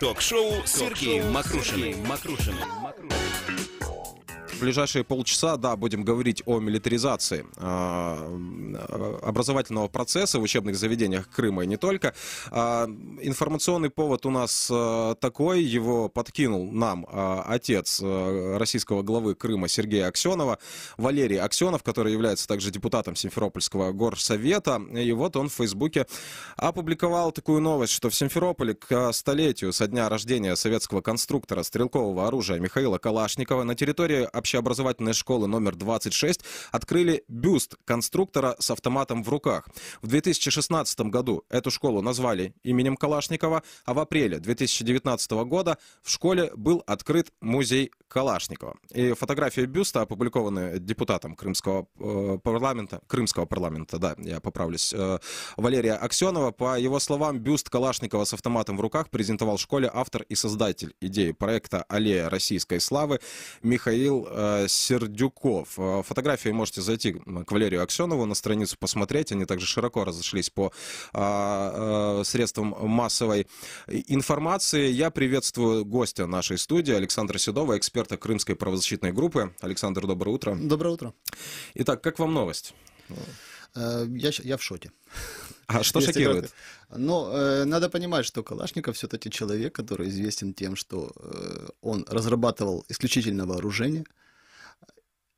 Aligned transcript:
Ток-шоу 0.00 0.64
с 0.64 0.72
Сергеем 0.78 1.30
Макрушиным. 1.30 1.94
Ближайшие 4.60 5.04
полчаса, 5.04 5.56
да, 5.56 5.74
будем 5.74 6.04
говорить 6.04 6.42
о 6.44 6.60
милитаризации 6.60 7.46
э, 7.56 9.18
образовательного 9.22 9.88
процесса 9.88 10.38
в 10.38 10.42
учебных 10.42 10.76
заведениях 10.76 11.30
Крыма 11.30 11.64
и 11.64 11.66
не 11.66 11.78
только. 11.78 12.14
Э, 12.50 12.86
информационный 13.22 13.88
повод 13.88 14.26
у 14.26 14.30
нас 14.30 14.68
э, 14.70 15.14
такой, 15.18 15.62
его 15.62 16.10
подкинул 16.10 16.70
нам 16.70 17.06
отец 17.10 18.02
российского 18.02 19.02
главы 19.02 19.34
Крыма 19.34 19.68
Сергея 19.68 20.08
Аксенова, 20.08 20.58
Валерий 20.98 21.40
Аксенов, 21.40 21.82
который 21.82 22.12
является 22.12 22.46
также 22.46 22.70
депутатом 22.70 23.16
Симферопольского 23.16 23.92
горсовета. 23.92 24.80
И 24.92 25.12
вот 25.12 25.36
он 25.36 25.48
в 25.48 25.54
Фейсбуке 25.54 26.06
опубликовал 26.56 27.32
такую 27.32 27.60
новость, 27.62 27.94
что 27.94 28.10
в 28.10 28.14
Симферополе 28.14 28.74
к 28.74 29.12
столетию 29.12 29.72
со 29.72 29.86
дня 29.86 30.08
рождения 30.08 30.54
советского 30.54 31.00
конструктора 31.00 31.62
стрелкового 31.62 32.26
оружия 32.26 32.58
Михаила 32.58 32.98
Калашникова 32.98 33.62
на 33.62 33.74
территории 33.74 34.28
общеобразовательной 34.50 35.12
школы 35.12 35.46
номер 35.46 35.76
26 35.76 36.40
открыли 36.72 37.22
бюст 37.28 37.76
конструктора 37.84 38.56
с 38.58 38.70
автоматом 38.70 39.22
в 39.22 39.28
руках. 39.28 39.68
В 40.02 40.08
2016 40.08 41.00
году 41.02 41.44
эту 41.48 41.70
школу 41.70 42.02
назвали 42.02 42.52
именем 42.64 42.96
Калашникова, 42.96 43.62
а 43.84 43.94
в 43.94 44.00
апреле 44.00 44.40
2019 44.40 45.30
года 45.46 45.78
в 46.02 46.10
школе 46.10 46.50
был 46.56 46.82
открыт 46.86 47.32
музей 47.40 47.92
Калашникова. 48.08 48.76
И 48.92 49.12
фотографии 49.12 49.66
бюста 49.66 50.00
опубликованы 50.00 50.80
депутатом 50.80 51.36
Крымского 51.36 51.86
э, 52.00 52.38
парламента, 52.42 53.00
Крымского 53.06 53.46
парламента, 53.46 53.98
да, 53.98 54.16
я 54.18 54.40
поправлюсь, 54.40 54.92
э, 54.92 55.18
Валерия 55.56 55.94
Аксенова. 55.94 56.50
По 56.50 56.76
его 56.76 56.98
словам, 56.98 57.38
бюст 57.38 57.70
Калашникова 57.70 58.24
с 58.24 58.34
автоматом 58.34 58.76
в 58.76 58.80
руках 58.80 59.10
презентовал 59.10 59.58
в 59.58 59.60
школе 59.60 59.88
автор 59.92 60.22
и 60.22 60.34
создатель 60.34 60.94
идеи 61.00 61.30
проекта 61.30 61.84
«Аллея 61.88 62.28
российской 62.28 62.80
славы» 62.80 63.20
Михаил 63.62 64.26
э, 64.28 64.39
Сердюков. 64.68 65.78
Э, 65.78 66.02
фотографии 66.04 66.50
можете 66.50 66.82
зайти 66.82 67.12
к 67.12 67.52
Валерию 67.52 67.82
Аксенову 67.82 68.26
на 68.26 68.34
страницу 68.34 68.76
посмотреть. 68.78 69.32
Они 69.32 69.44
также 69.44 69.66
широко 69.66 70.04
разошлись 70.04 70.50
по 70.50 70.72
э, 71.12 72.22
средствам 72.24 72.74
массовой 72.80 73.46
информации. 73.86 74.90
Я 74.90 75.10
приветствую 75.10 75.84
гостя 75.84 76.26
нашей 76.26 76.58
студии 76.58 76.94
Александра 76.94 77.38
Седова, 77.38 77.76
эксперта 77.78 78.16
Крымской 78.16 78.56
правозащитной 78.56 79.12
группы. 79.12 79.54
Александр, 79.60 80.06
доброе 80.06 80.32
утро. 80.32 80.56
Доброе 80.60 80.90
утро. 80.90 81.14
Итак, 81.74 82.02
как 82.02 82.18
вам 82.18 82.34
новость? 82.34 82.74
Я, 83.76 84.30
я 84.42 84.56
в 84.56 84.62
шоке. 84.62 84.90
А 85.66 85.84
что 85.84 86.00
шокирует? 86.00 86.52
Но 86.96 87.30
э, 87.32 87.64
надо 87.64 87.88
понимать, 87.88 88.26
что 88.26 88.42
Калашников 88.42 88.96
все-таки 88.96 89.30
человек, 89.30 89.72
который 89.72 90.08
известен 90.08 90.52
тем, 90.52 90.74
что 90.74 91.12
э, 91.14 91.68
он 91.80 92.04
разрабатывал 92.08 92.84
исключительно 92.88 93.46
вооружение, 93.46 94.04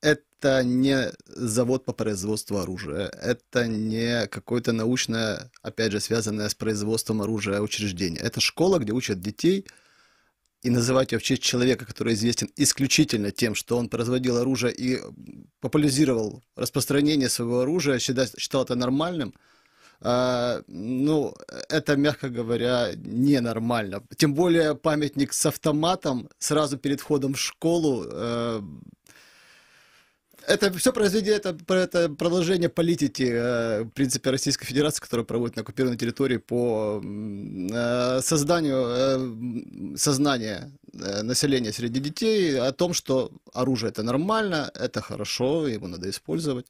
это 0.03 0.62
не 0.64 1.12
завод 1.27 1.84
по 1.84 1.92
производству 1.92 2.58
оружия, 2.58 3.06
это 3.08 3.67
не 3.67 4.27
какое-то 4.27 4.72
научное, 4.72 5.50
опять 5.62 5.92
же, 5.92 6.00
связанное 6.00 6.48
с 6.48 6.55
производством 6.55 7.22
оружия 7.22 7.61
учреждение. 7.61 8.20
Это 8.20 8.41
школа, 8.41 8.78
где 8.78 8.92
учат 8.92 9.20
детей, 9.20 9.64
и 10.62 10.70
называть 10.70 11.12
ее 11.12 11.19
в 11.19 11.23
честь 11.23 11.42
человека, 11.42 11.84
который 11.86 12.14
известен 12.14 12.48
исключительно 12.56 13.33
тем, 13.33 13.55
что 13.55 13.77
он 13.77 13.89
производил 13.89 14.36
оружие 14.36 14.73
и 14.73 15.00
популяризировал 15.61 16.42
распространение 16.56 17.28
своего 17.28 17.61
оружия, 17.61 17.98
считал, 17.98 18.27
считал 18.36 18.64
это 18.64 18.75
нормальным, 18.75 19.34
Uh, 20.05 20.64
ну, 20.67 21.33
это, 21.69 21.95
мягко 21.95 22.28
говоря, 22.28 22.91
ненормально. 22.97 24.03
Тем 24.17 24.34
более 24.34 24.75
памятник 24.75 25.33
с 25.33 25.47
автоматом 25.47 26.29
сразу 26.41 26.77
перед 26.77 27.01
входом 27.01 27.35
в 27.35 27.39
школу 27.39 28.05
uh, 28.05 28.64
это 30.47 30.73
все 30.73 30.92
произведение, 30.92 31.36
это, 31.39 31.57
это 31.75 32.08
продолжение 32.08 32.69
политики, 32.69 33.29
э, 33.33 33.83
в 33.85 33.91
принципе, 33.91 34.30
Российской 34.30 34.67
Федерации, 34.67 35.01
которая 35.01 35.25
проводит 35.25 35.57
на 35.57 35.63
оккупированной 35.63 35.98
территории 35.98 36.39
по 36.39 37.03
э, 37.03 38.20
созданию 38.23 38.85
э, 38.86 39.97
сознания 39.97 40.70
населения 40.92 41.73
среди 41.73 42.01
детей 42.01 42.58
о 42.58 42.73
том, 42.73 42.95
что 42.95 43.30
оружие 43.53 43.91
это 43.91 44.03
нормально, 44.03 44.70
это 44.75 45.01
хорошо, 45.01 45.69
его 45.69 45.86
надо 45.86 46.11
использовать. 46.11 46.67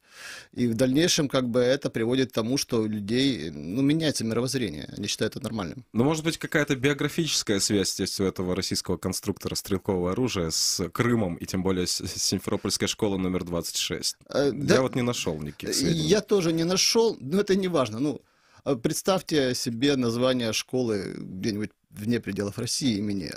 И 0.53 0.66
в 0.66 0.75
дальнейшем 0.75 1.28
как 1.28 1.49
бы 1.49 1.60
это 1.60 1.88
приводит 1.91 2.31
к 2.31 2.34
тому, 2.34 2.59
что 2.59 2.83
у 2.83 2.87
людей 2.87 3.50
ну, 3.50 3.83
меняется 3.83 4.25
мировоззрение, 4.25 4.93
они 4.97 5.06
считают 5.06 5.37
это 5.37 5.44
нормальным. 5.44 5.84
Ну, 5.93 6.05
может 6.05 6.25
быть, 6.25 6.37
какая-то 6.37 6.77
биографическая 6.77 7.60
связь 7.60 7.99
есть 8.00 8.21
у 8.21 8.25
этого 8.25 8.55
российского 8.55 8.97
конструктора 8.97 9.55
стрелкового 9.55 10.12
оружия 10.12 10.50
с 10.50 10.89
Крымом 10.91 11.37
и 11.37 11.47
тем 11.47 11.62
более 11.62 11.87
с 11.87 12.03
Симферопольской 12.04 12.89
школой 12.89 13.19
номер 13.19 13.44
2 13.44 13.53
26. 13.53 14.16
Э, 14.28 14.50
да, 14.53 14.75
Я 14.75 14.83
вот 14.83 14.94
не 14.94 15.03
нашел 15.03 15.39
никаких 15.41 15.75
сведений. 15.75 16.00
Я 16.00 16.21
тоже 16.21 16.53
не 16.53 16.65
нашел, 16.65 17.16
но 17.21 17.41
это 17.41 17.54
не 17.54 17.69
важно. 17.69 17.99
Ну, 18.00 18.21
а 18.65 18.77
представьте 18.77 19.54
себе 19.54 19.97
название 19.97 20.53
школы 20.53 21.15
где-нибудь 21.16 21.71
вне 21.92 22.20
пределов 22.20 22.58
России 22.58 22.98
имени 22.98 23.30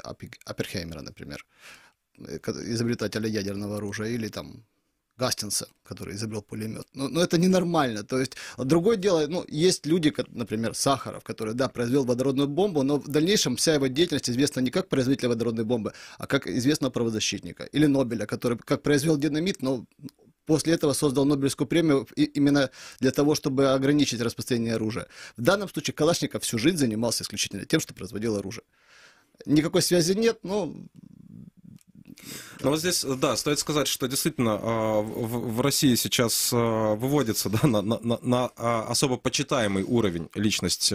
Аперхеймера, 0.45 1.01
например, 1.01 1.45
э, 2.17 2.39
изобретателя 2.73 3.27
ядерного 3.27 3.77
оружия, 3.77 4.07
или 4.07 4.27
там 4.29 4.66
Гастинса, 5.17 5.67
который 5.83 6.16
изобрел 6.16 6.41
пулемет. 6.41 6.88
Но, 6.93 7.07
но 7.07 7.21
это 7.21 7.38
ненормально. 7.38 8.03
То 8.03 8.19
есть, 8.19 8.35
другое 8.57 8.97
дело, 8.97 9.27
ну, 9.27 9.45
есть 9.47 9.85
люди, 9.85 10.09
как, 10.09 10.27
например, 10.29 10.73
Сахаров, 10.73 11.23
который, 11.23 11.53
да, 11.53 11.69
произвел 11.69 12.03
водородную 12.03 12.49
бомбу, 12.49 12.83
но 12.83 12.97
в 12.97 13.07
дальнейшем 13.07 13.55
вся 13.55 13.75
его 13.75 13.88
деятельность 13.88 14.29
известна 14.29 14.59
не 14.59 14.72
как 14.72 14.89
производителя 14.89 15.29
водородной 15.29 15.63
бомбы, 15.63 15.93
а 16.17 16.27
как 16.27 16.47
известного 16.47 16.91
правозащитника. 16.91 17.63
Или 17.63 17.85
Нобеля, 17.85 18.25
который 18.25 18.57
как 18.57 18.81
произвел 18.81 19.17
динамит, 19.17 19.61
но 19.61 19.85
после 20.45 20.73
этого 20.73 20.94
создал 20.94 21.25
Нобелевскую 21.25 21.67
премию 21.67 22.07
именно 22.16 22.69
для 23.00 23.11
того, 23.11 23.35
чтобы 23.35 23.72
ограничить 23.72 24.22
распространение 24.22 24.75
оружия. 24.75 25.07
В 25.38 25.41
данном 25.41 25.69
случае 25.69 25.94
Калашников 25.94 26.44
всю 26.44 26.57
жизнь 26.57 26.78
занимался 26.78 27.23
исключительно 27.23 27.66
тем, 27.66 27.79
что 27.79 27.94
производил 27.94 28.35
оружие. 28.38 28.63
Никакой 29.45 29.81
связи 29.81 30.13
нет, 30.13 30.39
но 30.44 30.73
ну 32.65 32.71
вот 32.71 32.79
здесь, 32.79 33.03
да, 33.03 33.35
стоит 33.35 33.59
сказать, 33.59 33.87
что 33.87 34.07
действительно 34.07 34.59
а, 34.61 35.01
в 35.01 35.61
России 35.61 35.95
сейчас 35.95 36.51
а, 36.53 36.95
выводится 36.95 37.49
да, 37.61 37.67
на, 37.67 37.81
на, 37.81 37.99
на 38.01 38.49
а, 38.57 38.87
особо 38.89 39.17
почитаемый 39.17 39.83
уровень 39.83 40.29
личность 40.33 40.93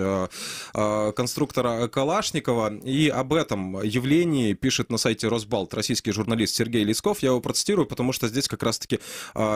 конструктора 0.72 1.88
Калашникова. 1.88 2.74
И 2.78 3.08
об 3.08 3.32
этом 3.32 3.82
явлении 3.82 4.52
пишет 4.54 4.90
на 4.90 4.98
сайте 4.98 5.28
Росбалт 5.28 5.74
российский 5.74 6.12
журналист 6.12 6.54
Сергей 6.54 6.84
Лисков. 6.84 7.20
Я 7.20 7.28
его 7.28 7.40
процитирую, 7.40 7.86
потому 7.86 8.12
что 8.12 8.28
здесь 8.28 8.48
как 8.48 8.62
раз-таки 8.62 8.98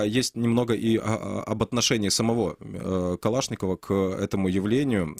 есть 0.04 0.36
немного 0.36 0.74
и 0.74 0.96
об 0.96 1.62
отношении 1.62 2.08
самого 2.08 2.56
э, 2.60 3.16
Калашникова 3.20 3.76
к 3.76 3.92
этому 3.92 4.48
явлению. 4.48 5.16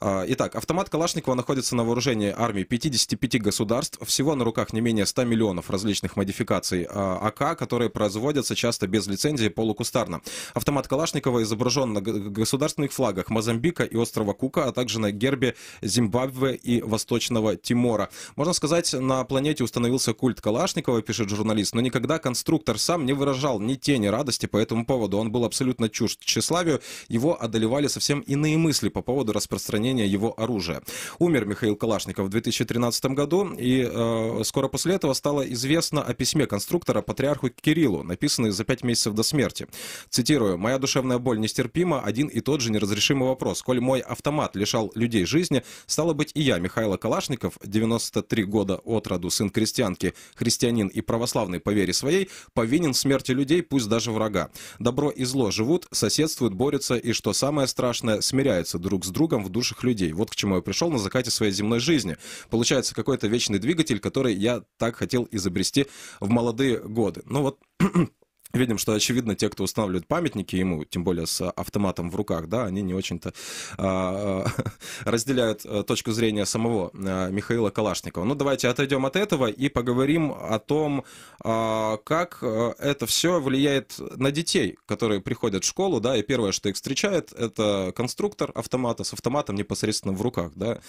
Итак, 0.00 0.56
автомат 0.56 0.90
Калашникова 0.90 1.34
находится 1.34 1.76
на 1.76 1.84
вооружении 1.84 2.34
армии 2.36 2.64
55 2.64 3.42
государств. 3.42 3.98
Всего 4.06 4.34
на 4.34 4.44
руках 4.44 4.72
не 4.72 4.80
менее 4.80 5.06
100 5.06 5.24
миллионов 5.24 5.59
различных 5.68 5.90
различных 6.00 6.16
модификаций 6.16 6.86
а, 6.88 7.18
АК, 7.18 7.58
которые 7.58 7.90
производятся 7.90 8.54
часто 8.54 8.86
без 8.86 9.08
лицензии 9.08 9.48
полукустарно. 9.48 10.20
Автомат 10.54 10.88
Калашникова 10.88 11.42
изображен 11.42 11.92
на 11.92 12.00
государственных 12.00 12.92
флагах 12.92 13.28
Мозамбика 13.28 13.84
и 13.84 13.96
острова 13.96 14.32
Кука, 14.32 14.66
а 14.66 14.72
также 14.72 15.00
на 15.00 15.10
гербе 15.10 15.54
Зимбабве 15.82 16.54
и 16.54 16.80
Восточного 16.82 17.56
Тимора. 17.56 18.08
Можно 18.36 18.52
сказать, 18.52 18.92
на 18.92 19.24
планете 19.24 19.64
установился 19.64 20.14
культ 20.14 20.40
Калашникова, 20.40 21.02
пишет 21.02 21.28
журналист, 21.28 21.74
но 21.74 21.80
никогда 21.80 22.18
конструктор 22.18 22.78
сам 22.78 23.04
не 23.04 23.12
выражал 23.12 23.60
ни 23.60 23.74
тени 23.74 24.06
радости 24.06 24.46
по 24.46 24.58
этому 24.58 24.86
поводу. 24.86 25.18
Он 25.18 25.32
был 25.32 25.44
абсолютно 25.44 25.88
чужд 25.88 26.20
тщеславию, 26.20 26.80
его 27.08 27.36
одолевали 27.42 27.88
совсем 27.88 28.20
иные 28.20 28.56
мысли 28.56 28.88
по 28.88 29.02
поводу 29.02 29.32
распространения 29.32 30.06
его 30.06 30.34
оружия. 30.36 30.82
Умер 31.18 31.46
Михаил 31.46 31.76
Калашников 31.76 32.26
в 32.26 32.30
2013 32.30 33.04
году, 33.06 33.52
и 33.58 33.88
э, 33.90 34.42
скоро 34.44 34.68
после 34.68 34.94
этого 34.94 35.14
стало 35.14 35.49
известно, 35.52 36.02
о 36.02 36.14
письме 36.14 36.46
конструктора 36.46 37.02
патриарху 37.02 37.48
Кириллу, 37.50 38.02
написанной 38.02 38.50
за 38.50 38.64
пять 38.64 38.82
месяцев 38.82 39.14
до 39.14 39.22
смерти. 39.22 39.66
Цитирую. 40.08 40.58
«Моя 40.58 40.78
душевная 40.78 41.18
боль 41.18 41.38
нестерпима, 41.40 42.00
один 42.00 42.28
и 42.28 42.40
тот 42.40 42.60
же 42.60 42.70
неразрешимый 42.70 43.28
вопрос. 43.28 43.62
Коль 43.62 43.80
мой 43.80 44.00
автомат 44.00 44.56
лишал 44.56 44.92
людей 44.94 45.24
жизни, 45.24 45.62
стало 45.86 46.12
быть 46.12 46.30
и 46.34 46.42
я, 46.42 46.58
Михаил 46.58 46.96
Калашников, 46.98 47.58
93 47.64 48.44
года 48.44 48.76
от 48.76 49.06
роду, 49.06 49.30
сын 49.30 49.50
крестьянки, 49.50 50.14
христианин 50.34 50.88
и 50.88 51.00
православный 51.00 51.60
по 51.60 51.70
вере 51.70 51.92
своей, 51.92 52.28
повинен 52.54 52.92
в 52.92 52.96
смерти 52.96 53.32
людей, 53.32 53.62
пусть 53.62 53.88
даже 53.88 54.12
врага. 54.12 54.50
Добро 54.78 55.10
и 55.10 55.24
зло 55.24 55.50
живут, 55.50 55.86
соседствуют, 55.90 56.54
борются 56.54 56.96
и, 56.96 57.12
что 57.12 57.32
самое 57.32 57.68
страшное, 57.68 58.20
смиряются 58.20 58.78
друг 58.78 59.04
с 59.04 59.08
другом 59.08 59.44
в 59.44 59.48
душах 59.48 59.82
людей. 59.84 60.12
Вот 60.12 60.30
к 60.30 60.36
чему 60.36 60.56
я 60.56 60.62
пришел 60.62 60.90
на 60.90 60.98
закате 60.98 61.30
своей 61.30 61.52
земной 61.52 61.80
жизни. 61.80 62.16
Получается 62.48 62.94
какой-то 62.94 63.26
вечный 63.26 63.58
двигатель, 63.58 64.00
который 64.00 64.34
я 64.34 64.62
так 64.78 64.96
хотел 64.96 65.24
изобрести 65.40 65.86
в 66.20 66.30
молодые 66.30 66.78
годы. 66.78 67.22
Ну 67.26 67.42
вот 67.42 67.58
видим, 68.52 68.78
что, 68.78 68.92
очевидно, 68.92 69.34
те, 69.34 69.48
кто 69.48 69.64
устанавливает 69.64 70.06
памятники 70.06 70.56
ему, 70.56 70.84
тем 70.84 71.04
более 71.04 71.26
с 71.26 71.48
автоматом 71.50 72.10
в 72.10 72.16
руках, 72.16 72.48
да, 72.48 72.64
они 72.64 72.82
не 72.82 72.94
очень-то 72.94 73.32
а, 73.78 74.46
разделяют 75.04 75.64
э, 75.64 75.84
точку 75.84 76.12
зрения 76.12 76.46
самого 76.46 76.90
а, 76.94 77.30
Михаила 77.30 77.70
Калашникова. 77.70 78.24
Ну, 78.24 78.34
давайте 78.34 78.68
отойдем 78.68 79.06
от 79.06 79.16
этого 79.16 79.46
и 79.46 79.68
поговорим 79.68 80.32
о 80.32 80.58
том, 80.58 81.04
а, 81.42 81.98
как 81.98 82.38
э, 82.42 82.74
это 82.78 83.06
все 83.06 83.40
влияет 83.40 83.96
на 83.98 84.30
детей, 84.30 84.78
которые 84.86 85.20
приходят 85.20 85.64
в 85.64 85.66
школу, 85.66 86.00
да, 86.00 86.16
и 86.16 86.22
первое, 86.22 86.52
что 86.52 86.68
их 86.68 86.74
встречает, 86.74 87.32
это 87.32 87.92
конструктор 87.94 88.50
автомата 88.54 89.04
с 89.04 89.12
автоматом 89.12 89.56
непосредственно 89.56 90.12
в 90.12 90.22
руках, 90.22 90.52
да. 90.54 90.80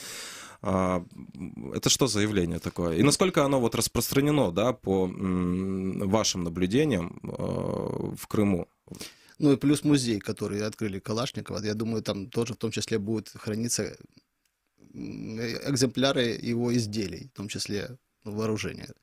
А, 0.61 1.03
это 1.73 1.89
что 1.89 2.07
за 2.07 2.21
явление 2.21 2.59
такое? 2.59 2.97
И 2.97 3.03
насколько 3.03 3.43
оно 3.43 3.59
вот 3.59 3.75
распространено, 3.75 4.51
да, 4.51 4.73
по 4.73 5.07
вашим 5.07 6.43
наблюдениям 6.43 7.19
а, 7.23 8.15
в 8.15 8.27
Крыму? 8.27 8.67
Ну 9.39 9.53
и 9.53 9.57
плюс 9.57 9.83
музей, 9.83 10.19
который 10.19 10.63
открыли 10.63 10.99
Калашникова, 10.99 11.63
я 11.63 11.73
думаю, 11.73 12.03
там 12.03 12.29
тоже 12.29 12.53
в 12.53 12.57
том 12.57 12.69
числе 12.69 12.99
будут 12.99 13.29
храниться 13.29 13.97
экземпляры 14.93 16.23
его 16.41 16.75
изделий, 16.75 17.29
в 17.33 17.37
том 17.37 17.47
числе 17.47 17.97
вооружения. 18.23 18.93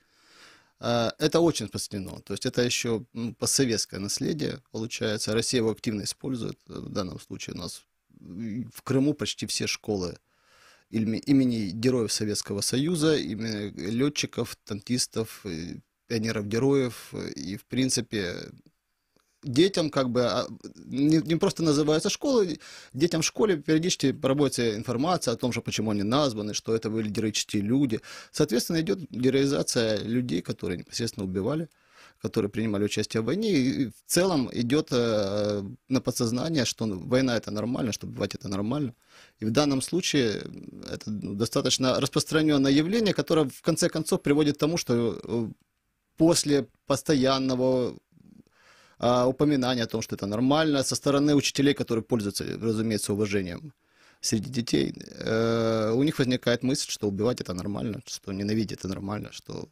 А, 0.79 1.13
это 1.19 1.41
очень 1.41 1.65
распространено. 1.67 2.21
То 2.21 2.35
есть 2.35 2.47
это 2.47 2.63
еще 2.63 3.05
постсоветское 3.39 3.99
наследие, 3.99 4.63
получается. 4.71 5.35
Россия 5.35 5.61
его 5.61 5.71
активно 5.71 6.03
использует. 6.03 6.59
В 6.67 6.89
данном 6.89 7.19
случае 7.19 7.55
у 7.57 7.59
нас 7.59 7.83
в 8.21 8.83
Крыму 8.83 9.15
почти 9.15 9.47
все 9.47 9.67
школы 9.67 10.17
имени 10.91 11.71
героев 11.71 12.13
Советского 12.13 12.61
Союза, 12.61 13.17
имени 13.17 13.73
летчиков, 13.91 14.57
танкистов, 14.65 15.45
пионеров-героев. 16.07 17.13
И, 17.37 17.57
в 17.57 17.65
принципе, 17.67 18.51
детям 19.43 19.91
как 19.91 20.11
бы 20.11 20.25
а, 20.25 20.47
не, 20.75 21.19
не 21.19 21.37
просто 21.37 21.63
называются 21.63 22.11
школы, 22.11 22.59
детям 22.93 23.23
в 23.23 23.27
школе 23.27 23.57
периодически 23.57 24.13
проводится 24.13 24.77
информация 24.77 25.35
о 25.35 25.37
том, 25.37 25.53
что 25.53 25.63
почему 25.63 25.91
они 25.91 26.03
названы, 26.03 26.55
что 26.55 26.75
это 26.75 26.91
были 26.91 27.09
героические 27.09 27.63
люди. 27.63 28.01
Соответственно, 28.33 28.81
идет 28.81 29.01
героизация 29.11 29.99
людей, 29.99 30.43
которые 30.43 30.79
непосредственно 30.79 31.25
убивали 31.27 31.69
которые 32.21 32.51
принимали 32.51 32.85
участие 32.85 33.21
в 33.21 33.27
войне. 33.27 33.51
И 33.53 33.87
в 33.87 33.93
целом 34.07 34.51
идет 34.53 34.89
э, 34.91 35.63
на 35.89 36.01
подсознание, 36.01 36.65
что 36.65 36.85
война 36.87 37.37
это 37.37 37.53
нормально, 37.53 37.93
что 37.93 38.07
убивать 38.07 38.35
это 38.35 38.49
нормально. 38.49 38.95
И 39.41 39.45
в 39.45 39.51
данном 39.51 39.83
случае 39.83 40.43
это 40.91 41.11
ну, 41.11 41.35
достаточно 41.35 42.01
распространенное 42.01 42.73
явление, 42.73 43.15
которое 43.15 43.49
в 43.49 43.63
конце 43.63 43.89
концов 43.89 44.21
приводит 44.23 44.57
к 44.57 44.59
тому, 44.59 44.77
что 44.77 45.21
э, 45.23 45.49
после 46.17 46.67
постоянного 46.87 47.97
а, 48.99 49.27
упоминания 49.27 49.85
о 49.85 49.87
том, 49.87 50.03
что 50.03 50.17
это 50.17 50.27
нормально, 50.27 50.83
со 50.83 50.97
стороны 50.97 51.35
учителей, 51.35 51.73
которые 51.73 52.03
пользуются, 52.03 52.45
разумеется, 52.45 53.13
уважением 53.13 53.73
среди 54.21 54.51
детей, 54.51 54.93
э, 54.97 55.93
у 55.95 56.03
них 56.03 56.19
возникает 56.19 56.65
мысль, 56.65 56.91
что 56.91 57.07
убивать 57.07 57.41
это 57.41 57.55
нормально, 57.55 58.03
что 58.07 58.33
ненавидеть 58.33 58.73
это 58.73 58.89
нормально, 58.89 59.31
что 59.33 59.69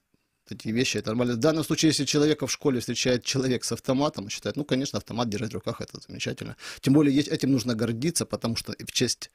эти 0.48 0.68
вещи, 0.68 0.98
это 0.98 1.08
нормально. 1.10 1.34
В 1.34 1.38
данном 1.38 1.64
случае, 1.64 1.88
если 1.88 2.04
человека 2.04 2.46
в 2.46 2.52
школе 2.52 2.78
встречает 2.78 3.24
человек 3.24 3.64
с 3.64 3.72
автоматом, 3.72 4.28
считает, 4.28 4.54
ну, 4.54 4.64
конечно, 4.64 4.98
автомат 4.98 5.28
держать 5.28 5.50
в 5.50 5.54
руках, 5.54 5.80
это 5.80 5.98
замечательно. 6.00 6.56
Тем 6.80 6.94
более, 6.94 7.20
этим 7.20 7.50
нужно 7.50 7.74
гордиться, 7.74 8.26
потому 8.26 8.54
что 8.54 8.72
в 8.78 8.92
честь 8.92 9.32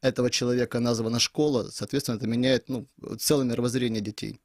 этого 0.00 0.30
человека 0.30 0.80
названа 0.80 1.18
школа, 1.20 1.68
соответственно, 1.72 2.16
это 2.16 2.26
меняет 2.26 2.68
ну, 2.68 2.86
целое 3.18 3.44
мировоззрение 3.44 4.00
детей. 4.00 4.40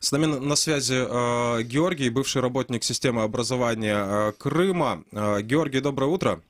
С 0.00 0.12
нами 0.12 0.26
на 0.26 0.56
связи 0.56 0.94
э, 0.94 1.62
Георгий, 1.62 2.08
бывший 2.08 2.40
работник 2.40 2.84
системы 2.84 3.22
образования 3.22 3.96
э, 3.98 4.32
Крыма. 4.38 5.04
Э, 5.12 5.42
Георгий, 5.42 5.80
доброе 5.80 6.06
утро. 6.06 6.42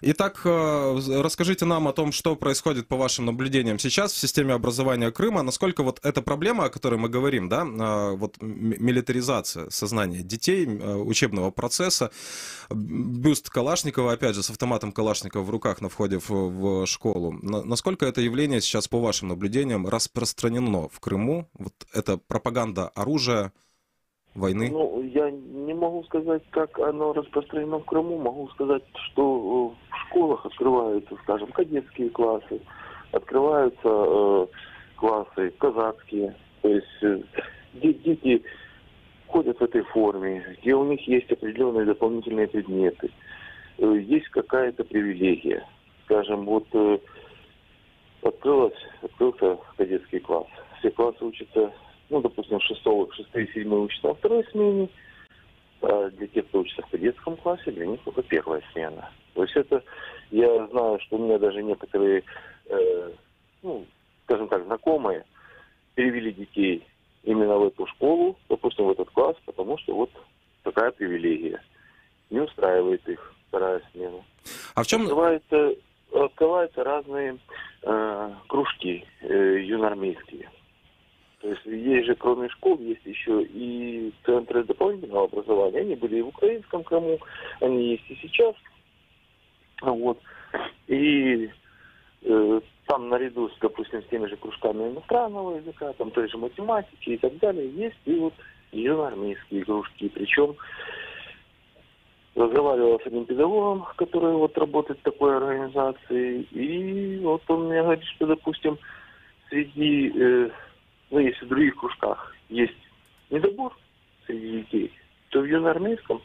Итак, 0.00 0.40
э, 0.44 1.00
расскажите 1.20 1.64
нам 1.64 1.88
о 1.88 1.92
том, 1.92 2.12
что 2.12 2.36
происходит 2.36 2.88
по 2.88 2.96
вашим 2.96 3.26
наблюдениям 3.26 3.78
сейчас 3.78 4.12
в 4.12 4.18
системе 4.18 4.54
образования 4.54 5.10
Крыма, 5.10 5.42
насколько 5.42 5.82
вот 5.82 6.00
эта 6.02 6.22
проблема, 6.22 6.64
о 6.64 6.68
которой 6.68 6.98
мы 6.98 7.08
говорим, 7.08 7.48
да, 7.48 7.62
э, 7.62 8.16
вот 8.16 8.36
милитаризация 8.40 9.70
сознания 9.70 10.22
детей, 10.22 10.66
э, 10.66 10.94
учебного 10.94 11.50
процесса, 11.50 12.10
бюст 12.70 13.50
Калашникова, 13.50 14.12
опять 14.12 14.34
же, 14.34 14.42
с 14.42 14.50
автоматом 14.50 14.92
Калашникова 14.92 15.42
в 15.42 15.50
руках 15.50 15.80
на 15.80 15.88
входе 15.88 16.18
в, 16.18 16.30
в 16.30 16.86
школу, 16.86 17.32
насколько 17.42 18.06
это 18.06 18.20
явление 18.20 18.60
сейчас 18.60 18.88
по 18.88 19.00
вашим 19.00 19.28
наблюдениям 19.28 19.86
распространено 19.88 20.88
в 20.88 21.00
Крыму, 21.00 21.48
вот 21.54 21.74
эта 21.92 22.18
пропаганда 22.18 22.88
оружия, 22.88 23.52
войны? 24.34 24.70
Ну, 24.70 25.02
я 25.02 25.30
не 25.30 25.74
могу 25.74 26.04
сказать, 26.04 26.42
как 26.50 26.78
оно 26.78 27.12
распространено 27.12 27.78
в 27.78 27.84
Крыму. 27.84 28.18
Могу 28.18 28.48
сказать, 28.48 28.82
что 29.10 29.74
э, 29.90 29.94
в 29.94 30.08
школах 30.08 30.46
открываются, 30.46 31.16
скажем, 31.22 31.50
кадетские 31.52 32.10
классы, 32.10 32.60
открываются 33.12 33.80
э, 33.84 34.46
классы 34.96 35.50
казацкие. 35.58 36.34
То 36.62 36.68
есть 36.68 37.02
э, 37.02 37.20
дети 37.74 38.42
ходят 39.28 39.58
в 39.58 39.62
этой 39.62 39.82
форме, 39.82 40.56
где 40.60 40.74
у 40.74 40.84
них 40.84 41.06
есть 41.06 41.30
определенные 41.30 41.84
дополнительные 41.84 42.48
предметы. 42.48 43.10
Э, 43.78 43.98
есть 44.00 44.28
какая-то 44.28 44.84
привилегия. 44.84 45.64
Скажем, 46.04 46.44
вот 46.46 46.66
э, 46.72 46.98
открылась, 48.22 48.78
открылся 49.02 49.58
кадетский 49.76 50.20
класс. 50.20 50.46
Все 50.78 50.90
классы 50.90 51.24
учатся 51.24 51.72
ну, 52.10 52.20
допустим, 52.20 52.60
шестого, 52.60 53.12
шестые, 53.12 53.48
седьмые 53.52 53.82
учатся 53.82 54.08
на 54.08 54.14
второй 54.14 54.44
смене, 54.50 54.88
а 55.82 56.10
для 56.10 56.26
тех, 56.28 56.46
кто 56.48 56.60
учится 56.60 56.82
в 56.82 56.90
кадетском 56.90 57.36
классе, 57.36 57.70
для 57.70 57.86
них 57.86 58.00
только 58.02 58.22
первая 58.22 58.62
смена. 58.72 59.10
То 59.34 59.42
есть 59.42 59.56
это, 59.56 59.82
я 60.30 60.66
знаю, 60.68 60.98
что 61.00 61.16
у 61.16 61.24
меня 61.24 61.38
даже 61.38 61.62
некоторые, 61.62 62.24
э, 62.66 63.10
ну, 63.62 63.86
скажем 64.24 64.48
так, 64.48 64.64
знакомые 64.64 65.24
перевели 65.94 66.32
детей 66.32 66.84
именно 67.24 67.58
в 67.58 67.66
эту 67.66 67.86
школу, 67.86 68.36
допустим, 68.48 68.86
в 68.86 68.90
этот 68.90 69.10
класс, 69.10 69.36
потому 69.44 69.78
что 69.78 69.94
вот 69.94 70.10
такая 70.62 70.90
привилегия. 70.90 71.62
Не 72.30 72.40
устраивает 72.40 73.06
их 73.08 73.34
вторая 73.48 73.82
смена. 73.92 74.22
А 74.74 74.82
в 74.82 74.86
чем... 74.86 75.02
Открываются, 75.02 75.74
открываются 76.12 76.84
разные 76.84 77.38
э, 77.82 78.30
кружки 78.48 79.04
э, 79.22 79.60
юноармейские. 79.62 80.48
То 81.40 81.48
есть 81.48 81.64
есть 81.66 82.06
же, 82.06 82.14
кроме 82.16 82.48
школ, 82.48 82.78
есть 82.78 83.04
еще 83.04 83.42
и 83.42 84.12
центры 84.24 84.64
дополнительного 84.64 85.24
образования. 85.24 85.80
Они 85.80 85.94
были 85.94 86.18
и 86.18 86.22
в 86.22 86.28
украинском 86.28 86.82
Крыму, 86.82 87.18
они 87.60 87.92
есть 87.92 88.04
и 88.08 88.16
сейчас. 88.16 88.54
Вот. 89.80 90.18
И 90.88 91.48
э, 92.22 92.60
там 92.86 93.08
наряду 93.08 93.48
с, 93.50 93.58
допустим, 93.60 94.02
с 94.02 94.06
теми 94.06 94.26
же 94.26 94.36
кружками 94.36 94.88
иностранного 94.88 95.58
языка, 95.58 95.92
там 95.92 96.10
той 96.10 96.28
же 96.28 96.38
математики 96.38 97.10
и 97.10 97.18
так 97.18 97.38
далее, 97.38 97.70
есть 97.70 97.98
и 98.04 98.14
вот 98.16 98.34
юноармейские 98.72 99.64
кружки. 99.64 100.08
Причем 100.08 100.56
разговаривал 102.34 102.98
с 103.00 103.06
одним 103.06 103.26
педагогом, 103.26 103.86
который 103.96 104.32
вот 104.32 104.56
работает 104.58 104.98
в 105.00 105.02
такой 105.02 105.36
организации, 105.36 106.42
и 106.50 107.18
вот 107.18 107.42
он 107.48 107.66
мне 107.66 107.82
говорит, 107.82 108.04
что, 108.04 108.26
допустим, 108.26 108.78
среди 109.50 110.12
э, 110.14 110.50
ну, 111.10 111.18
если 111.20 111.44
в 111.44 111.48
других 111.48 111.76
кружках 111.76 112.34
есть 112.48 112.76
недобор 113.30 113.76
среди 114.26 114.62
детей, 114.62 114.92
то 115.30 115.40
в 115.40 115.44
юноармейском 115.44 116.22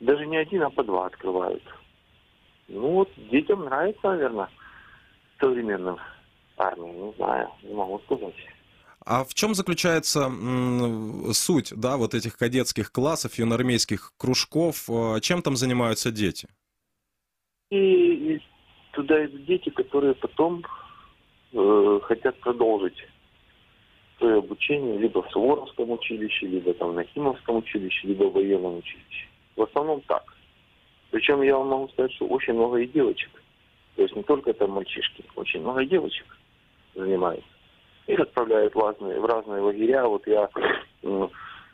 даже 0.00 0.26
не 0.26 0.36
один, 0.36 0.62
а 0.62 0.70
по 0.70 0.82
два 0.82 1.06
открывают. 1.06 1.62
Ну 2.68 2.88
вот, 2.92 3.10
детям 3.30 3.64
нравится, 3.64 4.08
наверное, 4.08 4.48
современным 5.38 5.98
армия, 6.56 6.92
не 6.92 7.12
знаю, 7.14 7.50
не 7.62 7.74
могу 7.74 8.00
сказать. 8.00 8.34
А 9.06 9.24
в 9.24 9.34
чем 9.34 9.54
заключается 9.54 10.30
суть, 11.32 11.72
да, 11.76 11.98
вот 11.98 12.14
этих 12.14 12.38
кадетских 12.38 12.90
классов, 12.90 13.38
юноармейских 13.38 14.12
кружков? 14.16 14.88
Э, 14.88 15.20
чем 15.20 15.42
там 15.42 15.56
занимаются 15.56 16.10
дети? 16.10 16.48
И, 17.70 17.76
и 17.76 18.42
туда 18.92 19.26
идут 19.26 19.44
дети, 19.44 19.68
которые 19.68 20.14
потом 20.14 20.64
э, 21.52 22.00
хотят 22.04 22.40
продолжить 22.40 22.96
свое 24.18 24.38
обучение 24.38 24.98
либо 24.98 25.22
в 25.22 25.30
Суворовском 25.30 25.90
училище, 25.90 26.46
либо 26.46 26.74
там 26.74 26.94
на 26.94 27.04
Химовском 27.04 27.56
училище, 27.56 28.08
либо 28.08 28.24
в 28.24 28.32
военном 28.32 28.78
училище. 28.78 29.26
В 29.56 29.62
основном 29.62 30.00
так. 30.02 30.22
Причем 31.10 31.42
я 31.42 31.56
вам 31.56 31.68
могу 31.68 31.88
сказать, 31.88 32.12
что 32.12 32.26
очень 32.26 32.54
много 32.54 32.78
и 32.78 32.86
девочек. 32.86 33.30
То 33.96 34.02
есть 34.02 34.16
не 34.16 34.22
только 34.22 34.50
это 34.50 34.66
мальчишки, 34.66 35.24
очень 35.36 35.60
много 35.60 35.84
девочек 35.84 36.26
занимаются. 36.94 37.48
Их 38.06 38.18
отправляют 38.20 38.74
в 38.74 38.78
разные, 38.78 39.20
в 39.20 39.24
разные 39.24 39.62
лагеря. 39.62 40.06
Вот 40.06 40.26
я, 40.26 40.48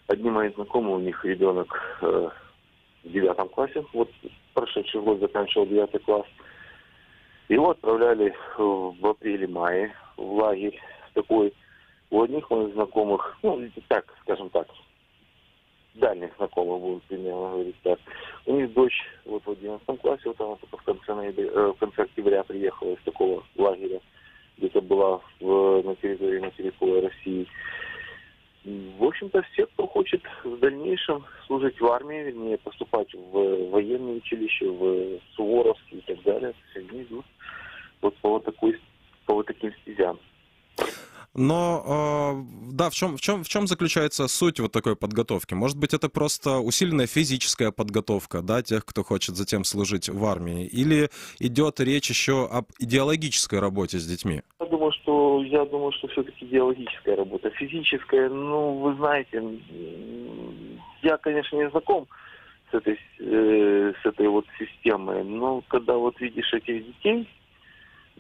одни 0.07 0.31
мои 0.31 0.51
знакомые, 0.51 0.97
у 0.97 1.01
них 1.01 1.25
ребенок 1.25 1.99
э, 2.03 2.29
в 3.03 3.11
девятом 3.11 3.49
классе, 3.49 3.85
вот 3.93 4.11
прошедший 4.55 5.01
год 5.01 5.21
заканчивал 5.21 5.67
девятый 5.67 6.01
класс. 6.01 6.27
Его 7.49 7.71
отправляли 7.71 8.35
в 8.57 9.07
апреле-мае 9.07 9.93
в 10.17 10.35
лагерь 10.35 10.79
такой 11.15 11.53
у 12.11 12.23
одних 12.23 12.51
моих 12.51 12.75
знакомых, 12.75 13.39
ну, 13.43 13.61
так, 13.89 14.05
скажем 14.23 14.51
так, 14.51 14.69
дальних 15.95 16.35
знакомых 16.37 16.81
будут 16.81 17.03
примерно 17.05 17.51
говорить 17.51 17.77
так. 17.83 17.99
У 18.47 18.57
них 18.57 18.73
дочь 18.73 19.03
вот 19.25 19.45
в 19.45 19.51
11 19.51 20.01
классе, 20.01 20.23
вот 20.27 20.41
она 20.41 20.57
только 20.57 20.77
в 20.77 20.83
конце, 20.83 21.15
ноября, 21.15 21.47
э, 21.47 21.73
в 21.73 21.79
конце 21.79 22.03
октября 22.03 22.43
приехала 22.45 22.93
из 22.95 23.03
такого 23.05 23.45
лагеря, 23.57 24.01
где-то 24.59 24.81
была 24.81 25.21
в, 25.41 25.83
на 25.83 25.95
территории 25.97 26.41
материковой 26.41 27.01
России. 27.01 27.47
В 28.65 29.05
общем-то, 29.05 29.43
все, 29.53 29.67
кто 29.67 29.87
хочет 29.87 30.23
в 30.45 30.59
дальнейшем 30.59 31.25
служить 31.47 31.81
в 31.81 31.87
армии, 31.87 32.25
вернее, 32.25 32.59
поступать 32.59 33.13
в 33.15 33.71
военное 33.71 34.17
училище, 34.17 34.67
в 34.67 35.19
Суворовский 35.35 35.99
и 35.99 36.01
так 36.03 36.23
далее, 36.23 36.53
все 36.71 36.81
они 36.81 37.03
идут 37.03 37.25
вот 38.03 38.17
по 38.17 38.31
вот, 38.31 38.45
такой, 38.45 38.79
по 39.27 39.35
вот 39.35 39.47
таким 39.47 39.73
стезям. 39.83 40.19
Но 41.35 42.35
э, 42.35 42.73
да, 42.73 42.91
в 42.91 42.95
чем, 42.95 43.17
в, 43.17 43.21
чем, 43.21 43.45
в 43.45 43.49
чем 43.49 43.69
заключается 43.69 44.27
суть 44.27 44.59
вот 44.59 44.73
такой 44.73 44.97
подготовки? 44.97 45.55
Может 45.55 45.79
быть, 45.79 45.95
это 45.95 46.09
просто 46.09 46.59
усиленная 46.59 47.07
физическая 47.07 47.71
подготовка 47.71 48.43
да, 48.43 48.63
тех, 48.63 48.85
кто 48.85 49.05
хочет 49.05 49.37
затем 49.37 49.63
служить 49.65 50.09
в 50.09 50.25
армии? 50.25 50.67
Или 50.67 51.09
идет 51.39 51.79
речь 51.79 52.11
еще 52.11 52.49
об 52.51 52.67
идеологической 52.81 53.61
работе 53.61 53.99
с 53.99 54.07
детьми? 54.07 54.43
Я 54.59 54.67
думаю, 54.67 54.93
что 54.93 55.43
я 55.45 55.65
думаю, 55.67 55.93
что 55.93 56.09
все-таки 56.09 56.45
идеологическая 56.47 57.15
работа. 57.15 57.51
Физическая, 57.51 58.29
ну, 58.29 58.79
вы 58.81 58.95
знаете, 58.97 59.43
я, 61.03 61.17
конечно, 61.17 61.57
не 61.57 61.71
знаком 61.71 62.09
с 62.73 62.75
этой, 62.75 62.99
э, 63.21 63.93
с 64.03 64.07
этой 64.07 64.27
вот 64.29 64.47
системой, 64.59 65.23
но 65.23 65.63
когда 65.69 65.97
вот 65.97 66.21
видишь 66.21 66.53
этих 66.53 66.87
детей, 66.87 67.29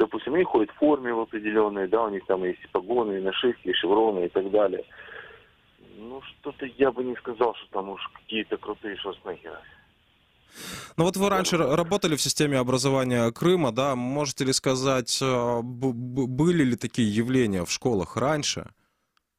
допустим, 0.00 0.34
они 0.34 0.44
ходят 0.44 0.70
в 0.70 0.78
форме 0.78 1.12
в 1.12 1.20
определенной, 1.20 1.86
да, 1.86 2.04
у 2.04 2.08
них 2.08 2.24
там 2.26 2.42
есть 2.44 2.64
и 2.64 2.68
погоны, 2.68 3.18
и 3.18 3.22
нашивки, 3.22 3.68
и 3.68 3.74
шевроны 3.74 4.24
и 4.24 4.28
так 4.28 4.50
далее. 4.50 4.84
Ну, 5.98 6.22
что-то 6.22 6.66
я 6.78 6.90
бы 6.90 7.04
не 7.04 7.14
сказал, 7.16 7.54
что 7.54 7.66
там 7.70 7.90
уж 7.90 8.00
какие-то 8.14 8.56
крутые 8.56 8.96
шварценеггеры. 8.96 9.58
Ну 10.96 11.04
вот 11.04 11.16
вы 11.16 11.28
раньше 11.28 11.58
работали 11.58 12.16
в 12.16 12.22
системе 12.22 12.58
образования 12.58 13.30
Крыма, 13.30 13.72
да, 13.72 13.94
можете 13.94 14.44
ли 14.44 14.52
сказать, 14.52 15.20
э, 15.22 15.60
были 15.62 16.64
ли 16.64 16.76
такие 16.76 17.08
явления 17.08 17.64
в 17.64 17.70
школах 17.70 18.16
раньше? 18.16 18.64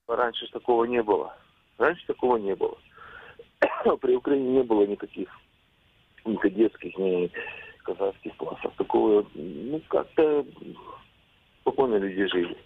Раньше 0.08 0.48
такого 0.51 0.86
не 0.86 1.01
было. 1.01 1.36
Раньше 1.77 2.06
такого 2.06 2.38
не 2.38 2.56
было. 2.56 2.77
При 4.01 4.15
Украине 4.15 4.51
не 4.51 4.63
было 4.63 4.86
никаких 4.86 5.27
ни 6.24 6.36
кадетских, 6.36 6.98
ни 6.98 7.32
казахских 7.83 8.35
классов. 8.38 8.73
Такого, 8.77 9.25
ну, 9.33 9.81
как-то 9.88 10.45
спокойно 11.61 11.95
люди 11.95 12.25
жили. 12.27 12.57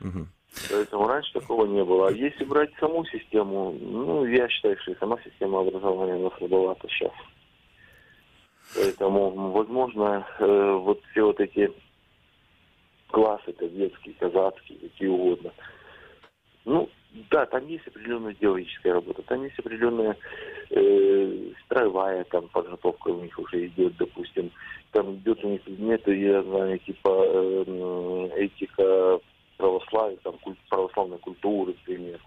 Угу. 0.00 0.26
Поэтому 0.70 1.06
раньше 1.06 1.32
такого 1.32 1.66
не 1.66 1.84
было. 1.84 2.08
А 2.08 2.12
если 2.12 2.44
брать 2.44 2.70
саму 2.80 3.04
систему, 3.06 3.72
ну, 3.72 4.24
я 4.26 4.48
считаю, 4.48 4.78
что 4.80 4.92
и 4.92 4.98
сама 4.98 5.18
система 5.24 5.60
образования 5.60 6.14
у 6.14 6.24
нас 6.24 6.38
слабовата 6.38 6.88
сейчас. 6.88 7.12
Поэтому, 8.74 9.30
возможно, 9.52 10.26
э, 10.38 10.72
вот 10.72 11.00
все 11.10 11.22
вот 11.24 11.40
эти 11.40 11.72
классы, 13.08 13.52
кадетские, 13.52 14.14
казацкие, 14.14 14.78
какие 14.78 15.08
угодно, 15.08 15.52
ну, 16.64 16.88
да, 17.30 17.46
там 17.46 17.66
есть 17.66 17.86
определенная 17.86 18.32
идеологическая 18.32 18.94
работа, 18.94 19.22
там 19.22 19.42
есть 19.44 19.58
определенная 19.58 20.16
э, 20.70 21.52
строевая 21.64 22.24
там 22.24 22.48
подготовка 22.48 23.08
у 23.08 23.22
них 23.22 23.38
уже 23.38 23.66
идет, 23.66 23.96
допустим, 23.96 24.50
там 24.92 25.16
идет 25.16 25.42
у 25.44 25.48
них 25.48 25.62
предметы, 25.62 26.14
я 26.14 26.42
знаю, 26.42 26.78
типа 26.78 27.08
э, 27.08 28.28
этика 28.36 29.20
православия, 29.56 30.18
там 30.22 30.38
культ, 30.38 30.58
православной 30.68 31.18
культуры, 31.18 31.72
к 31.72 31.78
примеру. 31.84 32.20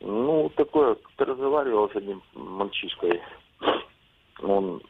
Ну, 0.00 0.50
такое, 0.56 0.96
разговаривал 1.16 1.88
с 1.90 1.96
одним 1.96 2.22
мальчишкой, 2.34 3.22
он 4.42 4.82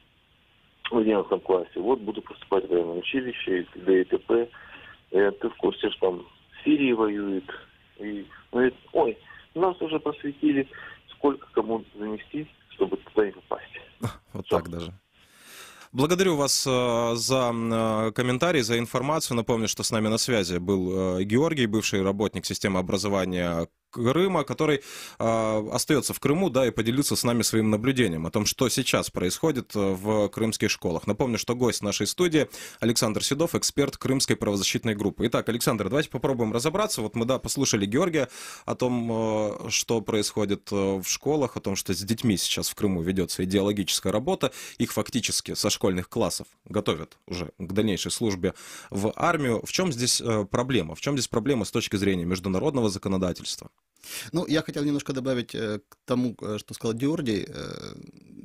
в 0.90 0.98
11 0.98 1.42
классе, 1.42 1.80
вот 1.80 2.00
буду 2.00 2.22
поступать 2.22 2.64
в 2.64 2.70
военное 2.70 2.98
училище, 2.98 3.60
и 3.60 3.64
т.д. 3.64 4.00
и 4.00 4.04
т.п. 4.04 4.48
И 5.12 5.30
ты 5.40 5.48
в 5.48 5.56
курсе, 5.56 5.90
что 5.90 6.10
там 6.10 6.26
Сирии 6.64 6.92
воюет, 6.92 7.44
и 7.98 8.26
говорит, 8.52 8.74
ой, 8.92 9.18
нас 9.54 9.80
уже 9.80 9.98
просветили, 10.00 10.68
сколько 11.10 11.46
кому 11.52 11.84
занести, 11.98 12.48
чтобы 12.70 12.96
туда 12.96 13.26
не 13.26 13.32
попасть. 13.32 13.72
Вот 14.32 14.48
так 14.48 14.68
даже. 14.68 14.92
Благодарю 15.92 16.36
вас 16.36 16.66
э, 16.66 17.14
за 17.14 17.52
э, 17.54 18.12
комментарий, 18.12 18.60
за 18.60 18.78
информацию. 18.78 19.36
Напомню, 19.36 19.66
что 19.66 19.82
с 19.82 19.90
нами 19.90 20.08
на 20.08 20.18
связи 20.18 20.58
был 20.58 21.20
э, 21.20 21.24
Георгий, 21.24 21.66
бывший 21.66 22.02
работник 22.02 22.44
системы 22.44 22.80
образования 22.80 23.66
Крыма, 23.96 24.44
который 24.44 24.82
э, 25.18 25.68
остается 25.72 26.12
в 26.12 26.20
Крыму, 26.20 26.50
да, 26.50 26.66
и 26.66 26.70
поделиться 26.70 27.16
с 27.16 27.24
нами 27.24 27.42
своим 27.42 27.70
наблюдением 27.70 28.26
о 28.26 28.30
том, 28.30 28.44
что 28.44 28.68
сейчас 28.68 29.10
происходит 29.10 29.74
э, 29.74 29.78
в 29.78 30.28
крымских 30.28 30.70
школах. 30.70 31.06
Напомню, 31.06 31.38
что 31.38 31.54
гость 31.54 31.82
нашей 31.82 32.06
студии 32.06 32.48
Александр 32.80 33.24
Седов, 33.24 33.54
эксперт 33.54 33.96
Крымской 33.96 34.36
правозащитной 34.36 34.94
группы. 34.94 35.26
Итак, 35.28 35.48
Александр, 35.48 35.88
давайте 35.88 36.10
попробуем 36.10 36.52
разобраться. 36.52 37.00
Вот 37.00 37.16
мы, 37.16 37.24
да, 37.24 37.38
послушали 37.38 37.86
Георгия 37.86 38.28
о 38.66 38.74
том, 38.74 39.08
э, 39.10 39.70
что 39.70 40.00
происходит 40.02 40.68
э, 40.70 40.74
в 40.74 41.06
школах, 41.06 41.56
о 41.56 41.60
том, 41.60 41.74
что 41.74 41.94
с 41.94 42.02
детьми 42.02 42.36
сейчас 42.36 42.68
в 42.68 42.74
Крыму 42.74 43.00
ведется 43.00 43.44
идеологическая 43.44 44.12
работа. 44.12 44.52
Их 44.76 44.92
фактически 44.92 45.54
со 45.54 45.70
школьных 45.70 46.08
классов 46.10 46.46
готовят 46.66 47.16
уже 47.26 47.52
к 47.58 47.72
дальнейшей 47.72 48.10
службе 48.10 48.52
в 48.90 49.12
армию. 49.16 49.64
В 49.64 49.72
чем 49.72 49.92
здесь 49.92 50.22
проблема? 50.50 50.94
В 50.94 51.00
чем 51.00 51.14
здесь 51.14 51.28
проблема 51.28 51.64
с 51.64 51.70
точки 51.70 51.96
зрения 51.96 52.24
международного 52.24 52.90
законодательства? 52.90 53.70
Ну, 54.32 54.46
я 54.46 54.62
хотел 54.62 54.84
немножко 54.84 55.12
добавить 55.12 55.54
э, 55.54 55.80
к 55.88 55.96
тому, 56.04 56.36
э, 56.40 56.58
что 56.58 56.74
сказал 56.74 56.94
Диордий. 56.94 57.46
Э, 57.48 57.94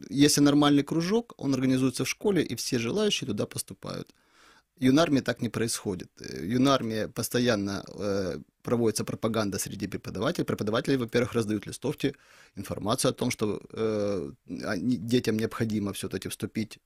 если 0.09 0.41
нормальный 0.41 0.83
кружок, 0.83 1.33
он 1.37 1.53
организуется 1.53 2.03
в 2.03 2.09
школе, 2.09 2.43
и 2.43 2.55
все 2.55 2.79
желающие 2.79 3.27
туда 3.27 3.45
поступают. 3.45 4.13
В 4.77 4.83
юнармии 4.83 5.21
так 5.21 5.41
не 5.41 5.49
происходит. 5.49 6.09
В 6.17 6.43
юнармии 6.43 7.05
постоянно 7.05 7.83
проводится 8.63 9.03
пропаганда 9.03 9.59
среди 9.59 9.87
преподавателей. 9.87 10.45
Преподаватели, 10.45 10.97
во-первых, 10.97 11.33
раздают 11.33 11.67
листовки, 11.67 12.15
информацию 12.55 13.11
о 13.11 13.13
том, 13.13 13.29
что 13.31 13.61
детям 14.47 15.37
необходимо 15.37 15.93
все-таки 15.93 16.29
вступить 16.29 16.79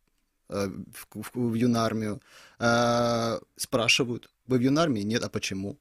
в, 0.50 0.86
в, 1.13 1.32
в 1.34 1.53
юнармию. 1.53 2.22
Спрашивают, 3.55 4.29
вы 4.48 4.58
в 4.58 4.62
юнармии? 4.62 5.03
Нет, 5.03 5.24
а 5.24 5.29
почему? 5.29 5.77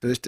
То 0.00 0.08
есть 0.08 0.26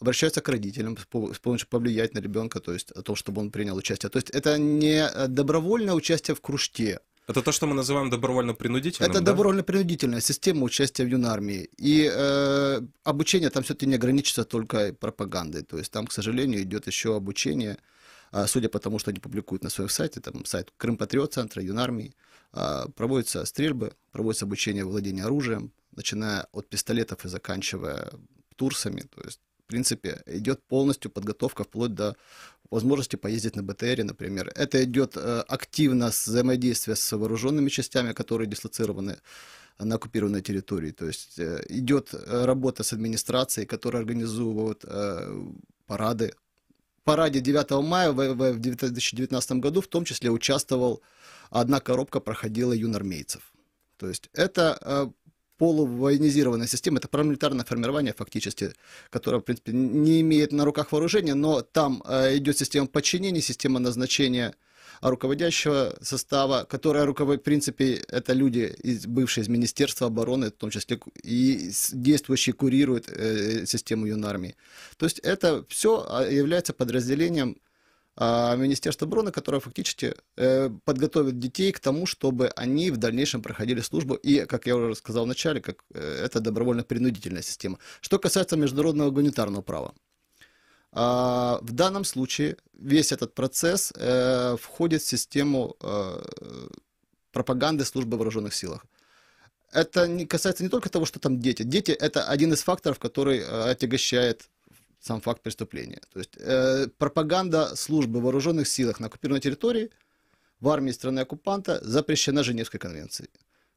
обращаются 0.00 0.40
к 0.40 0.48
родителям 0.48 0.96
с 0.96 1.38
помощью 1.38 1.68
повлиять 1.68 2.14
на 2.14 2.20
ребенка, 2.20 2.60
то 2.60 2.72
есть 2.72 2.90
о 2.92 3.02
том, 3.02 3.16
чтобы 3.16 3.40
он 3.40 3.50
принял 3.50 3.76
участие. 3.76 4.10
То 4.10 4.18
есть 4.18 4.30
это 4.30 4.58
не 4.58 5.06
э, 5.06 5.28
добровольное 5.28 5.94
участие 5.94 6.34
в 6.34 6.40
кружке. 6.40 6.98
Это 7.28 7.42
то, 7.42 7.52
что 7.52 7.66
мы 7.66 7.74
называем 7.74 8.10
добровольно-принудительным, 8.10 9.10
Это 9.10 9.20
да? 9.20 9.26
добровольно-принудительная 9.26 10.20
система 10.20 10.64
участия 10.64 11.04
в 11.04 11.08
юнармии. 11.08 11.68
И 11.76 12.10
э, 12.12 12.80
обучение 13.04 13.50
там 13.50 13.62
все-таки 13.62 13.86
не 13.86 13.94
ограничится 13.94 14.44
только 14.44 14.92
пропагандой. 14.94 15.62
То 15.62 15.78
есть 15.78 15.92
там, 15.92 16.06
к 16.06 16.12
сожалению, 16.12 16.62
идет 16.62 16.86
еще 16.86 17.14
обучение, 17.14 17.76
э, 18.32 18.46
судя 18.46 18.68
по 18.68 18.78
тому, 18.78 18.98
что 18.98 19.10
они 19.10 19.20
публикуют 19.20 19.62
на 19.62 19.70
своем 19.70 19.90
сайте, 19.90 20.20
там 20.20 20.44
сайт 20.44 20.72
Крым 20.78 20.96
Патриот 20.96 21.34
Центра, 21.34 21.62
юнармии, 21.62 22.14
э, 22.54 22.86
проводятся 22.96 23.44
стрельбы, 23.44 23.92
проводится 24.12 24.46
обучение 24.46 24.84
владения 24.84 25.24
оружием, 25.24 25.72
начиная 25.92 26.46
от 26.52 26.68
пистолетов 26.68 27.24
и 27.26 27.28
заканчивая 27.28 28.10
турсами. 28.56 29.02
То 29.02 29.22
есть 29.24 29.40
принципе, 29.70 30.22
идет 30.26 30.62
полностью 30.62 31.10
подготовка 31.10 31.64
вплоть 31.64 31.94
до 31.94 32.16
возможности 32.70 33.16
поездить 33.16 33.56
на 33.56 33.62
БТРе, 33.62 34.04
например. 34.04 34.52
Это 34.54 34.82
идет 34.84 35.16
э, 35.16 35.44
активно 35.48 36.08
взаимодействие 36.08 36.96
с 36.96 37.16
вооруженными 37.16 37.68
частями, 37.68 38.12
которые 38.12 38.48
дислоцированы 38.48 39.16
на 39.78 39.94
оккупированной 39.94 40.42
территории. 40.42 40.90
То 40.90 41.06
есть 41.06 41.38
э, 41.38 41.62
идет 41.68 42.14
э, 42.14 42.44
работа 42.44 42.82
с 42.82 42.92
администрацией, 42.92 43.66
которая 43.66 44.02
организует 44.02 44.84
парады. 45.86 46.32
Параде 47.04 47.40
9 47.40 47.70
мая 47.82 48.12
в 48.12 48.58
2019 48.58 49.52
году 49.52 49.80
в 49.80 49.86
том 49.86 50.04
числе 50.04 50.30
участвовал, 50.30 51.00
одна 51.50 51.80
коробка 51.80 52.20
проходила 52.20 52.72
юнармейцев. 52.72 53.52
То 53.96 54.08
есть 54.08 54.30
это 54.32 55.12
полувоенизированная 55.60 56.66
система, 56.66 56.98
это 56.98 57.08
парамилитарное 57.08 57.66
формирование 57.66 58.14
фактически, 58.16 58.72
которое, 59.10 59.40
в 59.40 59.44
принципе, 59.44 59.72
не 59.72 60.22
имеет 60.22 60.52
на 60.52 60.64
руках 60.64 60.90
вооружения, 60.90 61.34
но 61.34 61.60
там 61.60 62.02
э, 62.06 62.38
идет 62.38 62.56
система 62.56 62.86
подчинения, 62.86 63.42
система 63.42 63.78
назначения 63.78 64.54
руководящего 65.02 65.94
состава, 66.00 66.64
которая 66.64 67.04
руководит, 67.04 67.42
в 67.42 67.44
принципе, 67.44 68.02
это 68.08 68.32
люди, 68.32 68.74
из, 68.82 69.06
бывшие 69.06 69.42
из 69.42 69.48
Министерства 69.48 70.06
обороны, 70.06 70.46
в 70.46 70.52
том 70.52 70.70
числе 70.70 70.98
и 71.22 71.70
действующие 71.92 72.54
курируют 72.54 73.10
э, 73.10 73.66
систему 73.66 74.06
юнармии. 74.06 74.56
То 74.96 75.04
есть 75.04 75.18
это 75.18 75.66
все 75.68 76.06
а, 76.08 76.24
является 76.26 76.72
подразделением 76.72 77.58
а, 78.22 78.54
Министерство 78.54 79.06
обороны, 79.06 79.32
которое 79.32 79.60
фактически 79.60 80.14
э, 80.36 80.68
подготовит 80.84 81.38
детей 81.38 81.72
к 81.72 81.80
тому, 81.80 82.04
чтобы 82.04 82.48
они 82.48 82.90
в 82.90 82.98
дальнейшем 82.98 83.40
проходили 83.40 83.80
службу. 83.80 84.14
И, 84.14 84.44
как 84.44 84.66
я 84.66 84.76
уже 84.76 84.94
сказал 84.94 85.24
в 85.24 85.28
начале, 85.28 85.62
как, 85.62 85.82
э, 85.94 86.24
это 86.26 86.40
добровольно-принудительная 86.40 87.40
система. 87.40 87.78
Что 88.02 88.18
касается 88.18 88.58
международного 88.58 89.10
гуманитарного 89.10 89.62
права. 89.62 89.94
А, 90.92 91.60
в 91.62 91.72
данном 91.72 92.04
случае 92.04 92.58
весь 92.74 93.10
этот 93.10 93.34
процесс 93.34 93.90
э, 93.96 94.56
входит 94.60 95.00
в 95.00 95.06
систему 95.06 95.76
пропаганды 97.32 97.86
службы 97.86 98.18
вооруженных 98.18 98.52
силах. 98.52 98.84
Это 99.72 100.26
касается 100.26 100.62
не 100.62 100.68
только 100.68 100.90
того, 100.90 101.06
что 101.06 101.20
там 101.20 101.40
дети. 101.40 101.62
Дети– 101.62 101.92
это 102.00 102.24
один 102.24 102.52
из 102.52 102.62
факторов, 102.62 102.98
который 102.98 103.42
отягощает 103.70 104.50
сам 105.00 105.20
факт 105.20 105.42
преступления. 105.42 106.00
То 106.12 106.18
есть 106.18 106.36
э, 106.36 106.86
пропаганда 106.98 107.74
службы 107.74 108.20
в 108.20 108.22
вооруженных 108.22 108.68
силах 108.68 109.00
на 109.00 109.06
оккупированной 109.06 109.40
территории 109.40 109.90
в 110.60 110.68
армии 110.68 110.92
страны-оккупанта 110.92 111.80
запрещена 111.82 112.44
Женевской 112.44 112.78
конвенцией. 112.78 113.30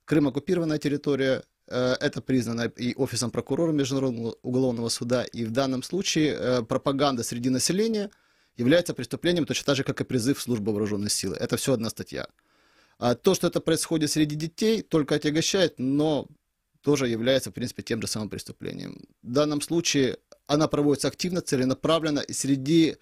Крым– 0.06 0.28
оккупированная 0.28 0.80
территория, 0.80 1.44
э, 1.68 1.96
это 2.02 2.22
признано 2.22 2.64
и 2.64 2.94
офисом 2.96 3.32
прокурора 3.32 3.72
Международного 3.72 4.36
уголовного 4.42 4.90
суда, 4.90 5.24
и 5.24 5.46
в 5.46 5.52
данном 5.52 5.82
случае 5.82 6.36
э, 6.38 6.62
пропаганда 6.64 7.24
среди 7.24 7.50
населения 7.50 8.10
является 8.58 8.94
преступлением 8.94 9.46
точно 9.46 9.66
так 9.66 9.78
же, 9.78 9.84
как 9.84 10.02
и 10.02 10.04
призыв 10.04 10.38
в 10.38 10.42
службу 10.42 10.72
вооруженных 10.72 11.12
сил. 11.12 11.34
Это 11.34 11.56
все 11.56 11.74
одна 11.74 11.90
статья. 11.90 12.28
А 13.00 13.16
то, 13.16 13.34
что 13.34 13.48
это 13.48 13.62
происходит 13.62 14.12
среди 14.12 14.36
детей, 14.36 14.82
только 14.82 15.16
отягощает, 15.16 15.76
но 15.78 16.28
тоже 16.82 17.08
является, 17.08 17.50
в 17.50 17.54
принципе, 17.54 17.82
тем 17.82 18.02
же 18.02 18.08
самым 18.08 18.30
преступлением. 18.30 19.02
В 19.24 19.32
данном 19.32 19.62
случае 19.62 20.18
она 20.48 20.68
проводится 20.68 21.08
активно, 21.08 21.42
целенаправленно, 21.42 22.20
и 22.20 22.34
среди 22.34 22.98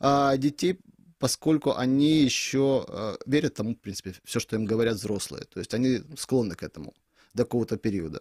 а, 0.00 0.36
детей, 0.36 0.78
поскольку 1.18 1.76
они 1.76 2.22
еще 2.22 2.84
а, 2.88 3.16
верят 3.26 3.54
тому, 3.54 3.74
в 3.74 3.78
принципе, 3.78 4.14
все, 4.24 4.40
что 4.40 4.56
им 4.56 4.64
говорят 4.64 4.96
взрослые. 4.96 5.44
То 5.44 5.60
есть 5.60 5.74
они 5.74 6.02
склонны 6.16 6.54
к 6.54 6.62
этому 6.62 6.94
до 7.34 7.44
какого-то 7.44 7.76
периода. 7.76 8.20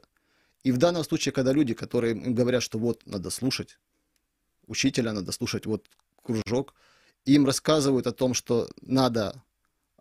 И 0.63 0.71
в 0.71 0.77
данном 0.77 1.03
случае, 1.03 1.31
когда 1.31 1.53
люди, 1.53 1.73
которые 1.73 2.13
им 2.13 2.33
говорят, 2.33 2.63
что 2.63 2.79
вот 2.79 3.05
надо 3.05 3.29
слушать 3.29 3.77
учителя, 4.67 5.13
надо 5.13 5.31
слушать 5.31 5.65
вот 5.65 5.87
кружок, 6.23 6.73
им 7.25 7.45
рассказывают 7.45 8.07
о 8.07 8.11
том, 8.11 8.33
что 8.33 8.67
надо 8.81 9.43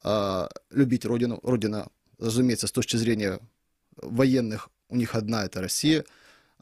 э, 0.02 0.48
любить 0.70 1.04
родину. 1.04 1.38
Родина, 1.42 1.88
разумеется, 2.18 2.66
с 2.66 2.72
точки 2.72 2.96
зрения 2.96 3.40
военных, 3.96 4.70
у 4.88 4.96
них 4.96 5.14
одна 5.14 5.44
это 5.44 5.60
Россия. 5.60 6.04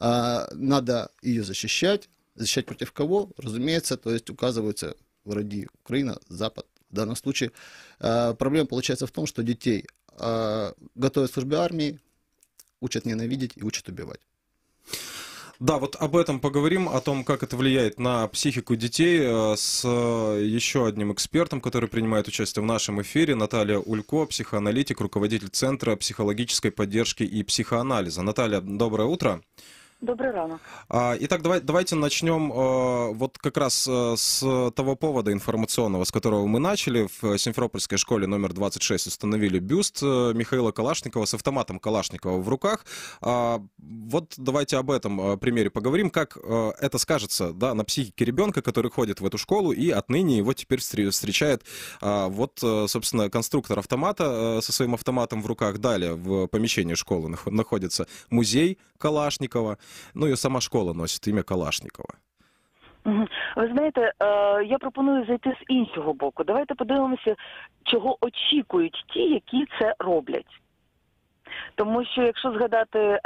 Э, 0.03 0.47
надо 0.53 1.09
ее 1.21 1.43
защищать. 1.43 2.09
Защищать 2.35 2.65
против 2.65 2.91
кого? 2.91 3.29
Разумеется, 3.37 3.95
то 3.95 4.11
есть 4.11 4.29
указываются 4.29 4.95
враги 5.23 5.67
Украина, 5.83 6.19
Запад. 6.27 6.65
В 6.89 6.95
данном 6.95 7.15
случае 7.15 7.51
э, 7.99 8.33
проблема 8.37 8.67
получается 8.67 9.07
в 9.07 9.11
том, 9.11 9.25
что 9.25 9.43
детей 9.43 9.85
э, 10.19 10.73
готовят 10.95 11.31
к 11.31 11.33
службе 11.33 11.57
армии, 11.57 11.99
учат 12.81 13.05
ненавидеть 13.05 13.53
и 13.55 13.63
учат 13.63 13.87
убивать. 13.87 14.19
Да, 15.59 15.77
вот 15.77 15.95
об 15.95 16.17
этом 16.17 16.41
поговорим, 16.41 16.89
о 16.89 16.99
том, 16.99 17.23
как 17.23 17.43
это 17.43 17.55
влияет 17.55 17.97
на 17.97 18.27
психику 18.27 18.75
детей 18.75 19.21
с 19.55 19.83
э, 19.85 20.43
еще 20.43 20.85
одним 20.85 21.13
экспертом, 21.13 21.61
который 21.61 21.87
принимает 21.87 22.27
участие 22.27 22.63
в 22.63 22.65
нашем 22.65 23.01
эфире, 23.01 23.35
Наталья 23.35 23.77
Улько, 23.77 24.25
психоаналитик, 24.25 24.99
руководитель 24.99 25.47
Центра 25.49 25.95
психологической 25.95 26.71
поддержки 26.71 27.23
и 27.23 27.43
психоанализа. 27.43 28.21
Наталья, 28.23 28.59
доброе 28.59 29.07
утро. 29.07 29.41
Добрый 30.03 30.31
ранок. 30.31 30.59
Итак, 30.89 31.41
давай, 31.41 31.61
давайте 31.61 31.95
начнем 31.95 32.51
э, 32.51 33.13
вот 33.13 33.37
как 33.37 33.55
раз 33.55 33.87
э, 33.89 34.15
с 34.17 34.71
того 34.75 34.97
повода 34.97 35.31
информационного, 35.31 36.03
с 36.03 36.11
которого 36.11 36.45
мы 36.45 36.59
начали. 36.59 37.07
В 37.21 37.37
Симферопольской 37.37 37.97
школе 37.97 38.27
номер 38.27 38.51
26 38.51 39.07
установили 39.07 39.59
бюст 39.59 39.99
э, 40.03 40.33
Михаила 40.35 40.73
Калашникова 40.73 41.23
с 41.23 41.33
автоматом 41.35 41.79
Калашникова 41.79 42.41
в 42.41 42.49
руках. 42.49 42.85
А, 43.21 43.61
вот 43.77 44.33
давайте 44.35 44.75
об 44.75 44.91
этом 44.91 45.39
примере 45.39 45.69
поговорим, 45.69 46.09
как 46.09 46.35
это 46.35 46.97
скажется 46.97 47.53
да, 47.53 47.73
на 47.73 47.85
психике 47.85 48.25
ребенка, 48.25 48.61
который 48.61 48.91
ходит 48.91 49.21
в 49.21 49.25
эту 49.25 49.37
школу, 49.37 49.71
и 49.71 49.89
отныне 49.89 50.37
его 50.37 50.51
теперь 50.51 50.81
встречает 50.81 51.63
а, 52.01 52.27
вот, 52.27 52.59
собственно, 52.59 53.29
конструктор 53.29 53.79
автомата 53.79 54.59
со 54.61 54.73
своим 54.73 54.95
автоматом 54.95 55.41
в 55.41 55.47
руках. 55.47 55.77
Далее 55.77 56.15
в 56.15 56.47
помещении 56.47 56.95
школы 56.95 57.37
находится 57.45 58.05
музей 58.29 58.79
Калашникова. 58.97 59.77
Ну 60.15 60.27
і 60.27 60.35
сама 60.35 60.61
школа 60.61 60.93
носить 60.93 61.27
ім'я 61.27 61.43
Калашникова. 61.43 62.13
Ви 63.55 63.67
знаєте, 63.73 64.01
е, 64.01 64.25
я 64.63 64.77
пропоную 64.77 65.25
зайти 65.25 65.49
з 65.49 65.63
іншого 65.67 66.13
боку. 66.13 66.43
Давайте 66.43 66.75
подивимося, 66.75 67.35
чого 67.83 68.17
очікують 68.21 69.05
ті, 69.13 69.19
які 69.19 69.65
це 69.79 69.95
роблять. 69.99 70.59
Тому 71.75 72.05
що, 72.05 72.21
якщо 72.21 72.51
згадати 72.51 72.99
е, 72.99 73.19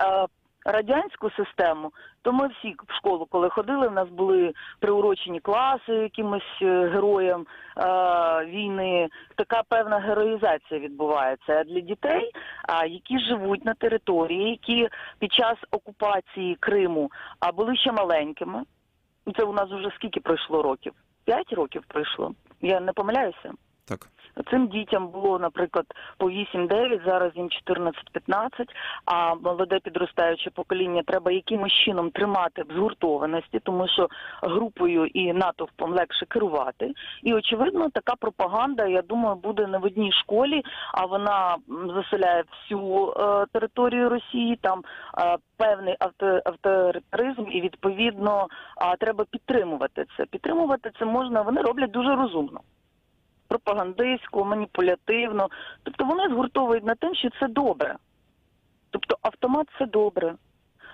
радянську 0.67 1.31
систему, 1.31 1.91
то 2.21 2.33
ми 2.33 2.47
всі 2.47 2.75
в 2.87 2.93
школу, 2.93 3.27
коли 3.29 3.49
ходили, 3.49 3.87
в 3.87 3.91
нас 3.91 4.09
були 4.09 4.53
приурочені 4.79 5.39
класи 5.39 5.93
якимось 5.93 6.61
е, 6.61 6.89
героям 6.89 7.45
е, 7.77 7.85
війни. 8.45 9.09
Така 9.35 9.63
певна 9.69 9.99
героїзація 9.99 10.79
відбувається. 10.79 11.63
Для 11.63 11.79
дітей, 11.79 12.31
а, 12.63 12.85
які 12.85 13.19
живуть 13.19 13.65
на 13.65 13.73
території, 13.73 14.49
які 14.49 14.89
під 15.19 15.33
час 15.33 15.57
окупації 15.71 16.55
Криму 16.55 17.11
а 17.39 17.51
були 17.51 17.77
ще 17.77 17.91
маленькими. 17.91 18.63
Це 19.37 19.43
у 19.43 19.53
нас 19.53 19.69
вже 19.71 19.91
скільки 19.95 20.19
пройшло 20.19 20.61
років? 20.61 20.93
П'ять 21.25 21.53
років 21.53 21.83
пройшло. 21.87 22.33
Я 22.61 22.79
не 22.79 22.93
помиляюся. 22.93 23.51
Цим 24.49 24.67
дітям 24.67 25.07
було, 25.07 25.39
наприклад, 25.39 25.85
по 26.17 26.29
8-9, 26.29 27.05
зараз 27.05 27.31
їм 27.35 27.49
14-15, 27.69 27.91
а 29.05 29.35
молоде 29.35 29.79
підростаюче 29.79 30.49
покоління 30.49 31.03
треба 31.07 31.31
якимось 31.31 31.73
чином 31.73 32.09
тримати 32.09 32.63
в 32.63 32.73
згуртованості, 32.73 33.59
тому 33.59 33.87
що 33.87 34.07
групою 34.41 35.05
і 35.05 35.33
натовпом 35.33 35.91
легше 35.91 36.25
керувати. 36.25 36.93
І 37.23 37.33
очевидно, 37.33 37.89
така 37.89 38.15
пропаганда, 38.15 38.85
я 38.85 39.01
думаю, 39.01 39.35
буде 39.35 39.67
не 39.67 39.77
в 39.77 39.85
одній 39.85 40.11
школі, 40.11 40.63
а 40.93 41.05
вона 41.05 41.57
заселяє 41.67 42.43
всю 42.51 43.13
е, 43.17 43.45
територію 43.53 44.09
Росії. 44.09 44.59
Там 44.61 44.83
е, 45.17 45.37
певний 45.57 45.95
авторитаризм, 46.45 47.45
і 47.51 47.61
відповідно 47.61 48.47
е, 48.81 48.95
треба 48.99 49.25
підтримувати 49.31 50.05
це. 50.17 50.25
Підтримувати 50.25 50.91
це 50.99 51.05
можна. 51.05 51.41
Вони 51.41 51.61
роблять 51.61 51.91
дуже 51.91 52.15
розумно 52.15 52.61
пропагандистську, 53.47 54.45
маніпулятивну. 54.45 55.47
Тобто 55.83 56.05
вони 56.05 56.29
згуртовують 56.29 56.85
на 56.85 56.95
тим, 56.95 57.15
що 57.15 57.29
це 57.39 57.47
добре. 57.47 57.95
Тобто 58.89 59.17
автомат 59.21 59.67
це 59.79 59.85
добре, 59.85 60.35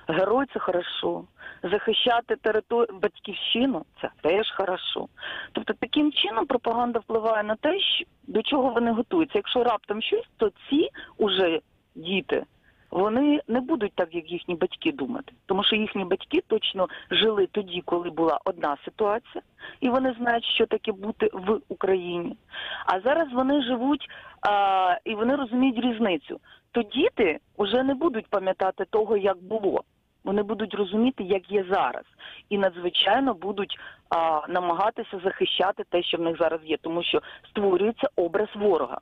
герой 0.08 0.46
це 0.54 0.60
хорошо, 0.60 1.24
захищати 1.64 2.36
територію 2.36 3.00
батьківщину 3.02 3.86
це 4.02 4.10
теж 4.22 4.52
хорошо. 4.58 5.08
Тобто 5.52 5.74
таким 5.74 6.12
чином 6.12 6.46
пропаганда 6.46 7.00
впливає 7.00 7.44
на 7.44 7.56
те, 7.56 7.80
до 8.28 8.42
чого 8.42 8.70
вони 8.70 8.92
готуються. 8.92 9.38
Якщо 9.38 9.64
раптом 9.64 10.02
щось, 10.02 10.28
то 10.38 10.52
ці 10.70 10.90
уже 11.18 11.60
діти 11.96 12.46
вони 12.94 13.42
не 13.48 13.62
будуть 13.62 13.94
так, 13.96 14.16
як 14.16 14.32
їхні 14.32 14.56
батьки 14.56 14.92
думати, 14.92 15.34
тому 15.46 15.64
що 15.64 15.76
їхні 15.76 16.06
батьки 16.06 16.44
точно 16.48 16.88
жили 17.12 17.48
тоді, 17.52 17.82
коли 17.86 18.10
була 18.10 18.40
одна 18.46 18.78
ситуація, 18.86 19.42
і 19.82 19.90
вони 19.90 20.16
знають, 20.20 20.46
що 20.46 20.66
таке 20.66 20.92
бути 20.92 21.30
в 21.34 21.60
Україні. 21.70 22.38
А 22.86 23.00
зараз 23.00 23.28
вони 23.34 23.64
живуть 23.64 24.08
а, 24.42 24.98
і 25.06 25.16
вони 25.16 25.36
розуміють 25.36 25.86
різницю. 25.86 26.40
То 26.72 26.82
діти 26.84 27.40
вже 27.58 27.84
не 27.84 27.94
будуть 27.94 28.28
пам'ятати 28.28 28.86
того, 28.90 29.18
як 29.18 29.44
було. 29.44 29.84
Вони 30.24 30.44
будуть 30.44 30.74
розуміти, 30.74 31.24
як 31.24 31.52
є 31.52 31.66
зараз, 31.72 32.04
і 32.50 32.58
надзвичайно 32.58 33.34
будуть 33.34 33.80
а, 34.10 34.42
намагатися 34.50 35.20
захищати 35.24 35.84
те, 35.90 36.04
що 36.04 36.18
в 36.18 36.22
них 36.22 36.38
зараз 36.38 36.60
є, 36.64 36.78
тому 36.78 37.04
що 37.04 37.22
створюється 37.50 38.08
образ 38.16 38.48
ворога. 38.56 39.00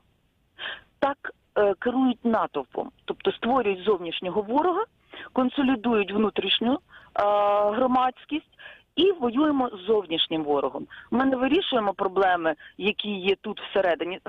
Так 0.98 1.32
керують 1.79 2.25
натовпом, 2.25 2.91
тобто 3.05 3.31
створюють 3.31 3.83
зовнішнього 3.83 4.41
ворога, 4.41 4.83
консолідують 5.33 6.11
внутрішню 6.11 6.73
е, 6.73 6.79
громадськість 7.71 8.57
і 8.96 9.12
воюємо 9.12 9.68
з 9.68 9.86
зовнішнім 9.86 10.44
ворогом. 10.44 10.86
Ми 11.10 11.24
не 11.24 11.36
вирішуємо 11.36 11.94
проблеми, 11.94 12.54
які 12.78 13.08
є 13.08 13.34
тут 13.40 13.60
всередині. 13.60 14.20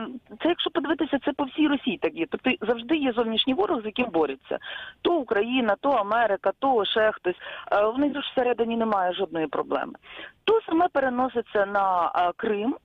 Це 0.43 0.49
якщо 0.49 0.69
подивитися, 0.69 1.19
це 1.25 1.31
по 1.33 1.43
всій 1.43 1.67
Росії 1.67 1.97
так 2.01 2.15
є. 2.15 2.25
Тобто 2.29 2.51
завжди 2.61 2.95
є 2.95 3.11
зовнішній 3.11 3.53
ворог, 3.53 3.81
з 3.81 3.85
яким 3.85 4.05
борються. 4.05 4.57
То 5.01 5.15
Україна, 5.15 5.75
то 5.81 5.89
Америка, 5.89 6.51
то 6.59 6.85
ще 6.85 7.11
хтось. 7.11 7.35
Е, 7.71 7.87
в 7.87 7.99
них 7.99 8.13
ж 8.13 8.19
всередині 8.31 8.77
немає 8.77 9.13
жодної 9.13 9.47
проблеми. 9.47 9.93
То 10.45 10.59
саме 10.65 10.87
переноситься 10.87 11.65
на 11.65 12.11
Крим, 12.37 12.75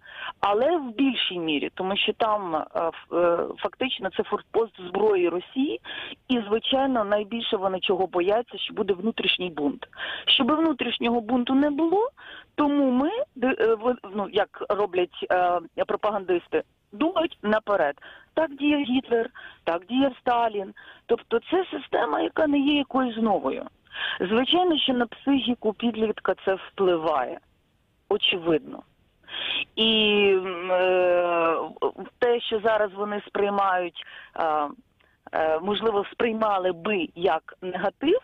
але 0.41 0.77
в 0.77 0.95
більшій 0.95 1.39
мірі, 1.39 1.71
тому 1.75 1.97
що 1.97 2.13
там 2.13 2.57
е, 2.57 2.67
е, 3.13 3.39
фактично 3.59 4.11
це 4.17 4.23
форпост 4.23 4.73
зброї 4.89 5.29
Росії, 5.29 5.81
і 6.29 6.41
звичайно 6.49 7.05
найбільше 7.05 7.57
вони 7.57 7.81
чого 7.81 8.07
бояться, 8.07 8.59
що 8.59 8.75
буде 8.75 8.95
внутрішній 8.95 9.51
бунт. 9.51 9.87
Щоб 10.27 10.53
внутрішнього 10.53 11.21
бунту 11.21 11.55
не 11.55 11.68
було, 11.71 12.09
тому 12.55 12.91
ми 12.91 13.11
е, 13.43 13.77
ну, 14.15 14.29
як 14.33 14.65
роблять 14.69 15.27
пропагандисти. 15.87 16.63
Думають 16.93 17.39
наперед, 17.43 17.95
так 18.35 18.55
діяв 18.55 18.81
Гітлер, 18.81 19.31
так 19.65 19.87
діяв 19.87 20.13
Сталін. 20.21 20.75
Тобто 21.07 21.41
це 21.51 21.65
система, 21.71 22.21
яка 22.21 22.47
не 22.47 22.59
є 22.59 22.79
якоюсь 22.79 23.17
новою. 23.17 23.67
Звичайно, 24.21 24.79
що 24.79 24.93
на 24.93 25.07
психіку 25.07 25.73
підлітка 25.73 26.35
це 26.45 26.55
впливає. 26.55 27.39
очевидно. 28.09 28.83
І 29.77 30.23
е, 30.71 31.57
те, 32.19 32.41
що 32.41 32.61
зараз 32.61 32.93
вони 32.95 33.23
сприймають, 33.27 34.07
е, 34.37 34.69
е, 35.33 35.59
можливо, 35.63 36.05
сприймали 36.13 36.73
би 36.73 37.09
як 37.15 37.55
негатив, 37.63 38.19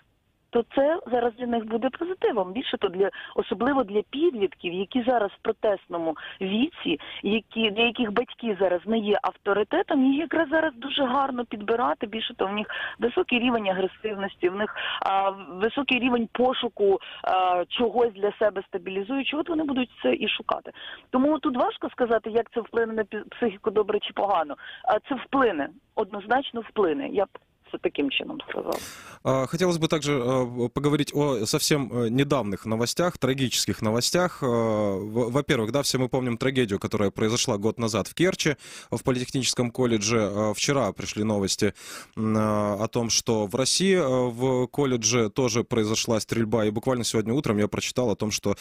то 0.54 0.64
це 0.74 1.00
зараз 1.12 1.32
для 1.38 1.46
них 1.46 1.64
буде 1.64 1.90
позитивом. 1.90 2.52
Більше 2.52 2.76
то 2.76 2.88
для 2.88 3.10
особливо 3.34 3.84
для 3.84 4.02
підлітків, 4.02 4.72
які 4.72 5.02
зараз 5.02 5.30
в 5.30 5.42
протестному 5.42 6.16
віці, 6.40 7.00
які 7.22 7.70
для 7.70 7.82
яких 7.82 8.12
батьки 8.12 8.56
зараз 8.60 8.80
не 8.86 8.98
є 8.98 9.18
авторитетом, 9.22 10.04
їх 10.04 10.20
якраз 10.20 10.48
зараз 10.48 10.72
дуже 10.76 11.04
гарно 11.04 11.44
підбирати. 11.44 12.06
Більше 12.06 12.34
то 12.34 12.46
в 12.46 12.52
них 12.52 12.66
високий 12.98 13.38
рівень 13.38 13.68
агресивності, 13.68 14.48
в 14.48 14.54
них 14.54 14.76
а, 15.00 15.30
високий 15.50 15.98
рівень 15.98 16.28
пошуку 16.32 16.98
а, 17.22 17.64
чогось 17.68 18.12
для 18.12 18.32
себе 18.32 18.62
стабілізуючого. 18.68 19.40
От 19.40 19.48
вони 19.48 19.64
будуть 19.64 19.90
це 20.02 20.14
і 20.14 20.28
шукати. 20.28 20.72
Тому 21.10 21.38
тут 21.38 21.56
важко 21.56 21.90
сказати, 21.90 22.30
як 22.30 22.50
це 22.54 22.60
вплине 22.60 22.92
на 22.92 23.04
психіку 23.30 23.70
добре 23.70 23.98
чи 24.00 24.12
погано. 24.12 24.54
А 24.84 24.98
це 25.08 25.14
вплине 25.14 25.68
однозначно 25.94 26.60
вплине. 26.60 27.08
Я 27.08 27.26
це 27.74 27.78
таким 27.82 28.10
чином 28.10 28.38
сказала. 28.50 28.76
А, 29.22 29.46
Хотелось 29.46 29.76
бы 29.78 29.88
также 29.88 30.12
э, 30.12 30.68
поговорить 30.68 31.12
о 31.14 31.46
совсем 31.46 31.90
э, 31.92 32.10
недавних 32.10 32.66
новостях, 32.66 33.18
трагических 33.18 33.82
новостях. 33.82 34.42
В- 34.42 35.30
Во-первых, 35.30 35.70
да, 35.72 35.80
все 35.82 35.98
мы 35.98 36.08
помним 36.08 36.36
трагедию, 36.36 36.78
которая 36.78 37.10
произошла 37.10 37.56
год 37.58 37.78
назад 37.78 38.08
в 38.08 38.14
Керчи, 38.14 38.56
в 38.90 39.02
политехническом 39.02 39.70
колледже. 39.70 40.52
Вчера 40.54 40.92
пришли 40.92 41.24
новости 41.24 41.72
о 42.16 42.86
том, 42.88 43.10
что 43.10 43.46
в 43.46 43.54
России 43.54 43.96
в 44.30 44.66
колледже 44.66 45.30
тоже 45.30 45.62
произошла 45.64 46.20
стрельба. 46.20 46.64
И 46.66 46.70
буквально 46.70 47.04
сегодня 47.04 47.32
утром 47.34 47.58
я 47.58 47.66
прочитал 47.68 48.10
о 48.10 48.14
том, 48.14 48.30
что 48.30 48.56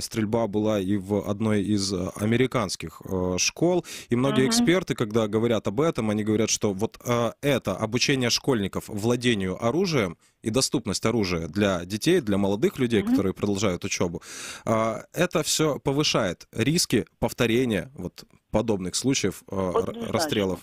стрельба 0.00 0.46
была 0.46 0.80
и 0.80 0.96
в 0.96 1.28
одной 1.30 1.62
из 1.74 1.92
американских 2.16 3.02
школ. 3.38 3.84
И 4.12 4.16
многие 4.16 4.42
Мгм. 4.42 4.48
эксперты, 4.50 4.94
когда 4.94 5.26
говорят 5.28 5.68
об 5.68 5.80
этом, 5.80 6.10
они 6.10 6.24
говорят, 6.24 6.50
что 6.50 6.72
вот 6.72 6.98
это 7.42 7.76
обучение 7.84 8.30
школьников 8.30 8.53
владению 8.87 9.55
оружием 9.67 10.17
и 10.43 10.49
доступность 10.51 11.05
оружия 11.05 11.47
для 11.47 11.85
детей, 11.85 12.21
для 12.21 12.37
молодых 12.37 12.79
людей, 12.79 13.01
Мгм. 13.03 13.09
которые 13.11 13.33
продолжают 13.33 13.85
учебу, 13.85 14.21
э, 14.65 14.71
это 15.13 15.41
все 15.43 15.79
повышает 15.79 16.47
риски 16.51 17.05
повторения 17.19 17.89
вот 17.97 18.23
подобных 18.51 18.95
случаев 18.95 19.43
э, 19.47 19.55
р- 19.55 19.77
Однозначно. 19.77 20.11
расстрелов 20.13 20.59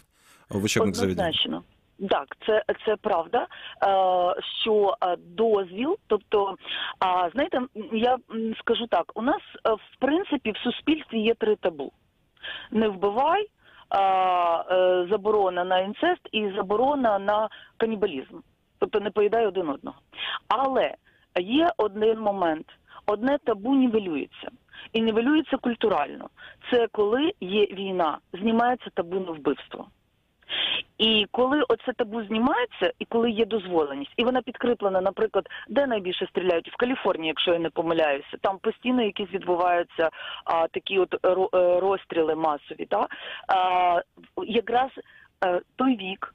в 0.48 0.64
учебных 0.64 0.94
заведениях. 0.94 1.34
Однозначно. 1.44 1.62
Так, 2.10 2.36
це, 2.46 2.62
це 2.86 2.96
правда, 2.96 3.38
е, 3.38 3.46
що 4.62 4.96
е, 5.02 5.16
дозвіл, 5.18 5.96
тобто, 6.06 6.56
а, 6.98 7.30
знаєте, 7.34 7.56
м, 7.56 7.68
я 7.92 8.14
м, 8.30 8.54
скажу 8.58 8.86
так: 8.86 9.12
у 9.14 9.22
нас 9.22 9.40
е, 9.66 9.70
в 9.72 9.98
принципі 10.00 10.50
в 10.52 10.56
суспільстві 10.58 11.18
є 11.20 11.34
три 11.34 11.56
табу: 11.56 11.92
не 12.70 12.88
вбивай, 12.88 13.42
а, 13.42 13.46
е, 13.46 13.50
Заборона 15.09 15.63
на 15.63 15.79
інцест 15.79 16.21
і 16.31 16.51
заборона 16.55 17.19
на 17.19 17.49
канібалізм, 17.77 18.39
тобто 18.79 18.99
не 18.99 19.11
поїдай 19.11 19.45
один 19.47 19.69
одного. 19.69 19.97
Але 20.47 20.95
є 21.39 21.69
один 21.77 22.19
момент: 22.19 22.65
одне 23.05 23.37
табу 23.37 23.75
нівелюється. 23.75 24.49
І 24.93 25.01
нівелюється 25.01 25.57
культурально. 25.57 26.29
Це 26.71 26.87
коли 26.91 27.33
є 27.41 27.65
війна, 27.65 28.17
знімається 28.33 28.89
табу 28.93 29.19
на 29.19 29.31
вбивство. 29.31 29.87
І 31.01 31.27
коли 31.31 31.63
оце 31.69 31.93
табу 31.93 32.23
знімається, 32.23 32.91
і 32.99 33.05
коли 33.05 33.31
є 33.31 33.45
дозволеність, 33.45 34.13
і 34.17 34.23
вона 34.23 34.41
підкріплена, 34.41 35.01
наприклад, 35.01 35.49
де 35.69 35.87
найбільше 35.87 36.27
стріляють 36.27 36.73
в 36.73 36.75
Каліфорнії, 36.77 37.27
якщо 37.27 37.53
я 37.53 37.59
не 37.59 37.69
помиляюся, 37.69 38.37
там 38.41 38.57
постійно 38.57 39.01
якісь 39.01 39.31
відбуваються 39.33 40.09
а, 40.45 40.67
такі 40.67 40.99
от 40.99 41.13
е, 41.13 41.79
розстріли 41.79 42.35
масові. 42.35 42.85
Та? 42.85 43.07
А, 43.47 44.01
якраз 44.43 44.89
е, 45.45 45.61
той 45.75 45.97
вік. 45.97 46.33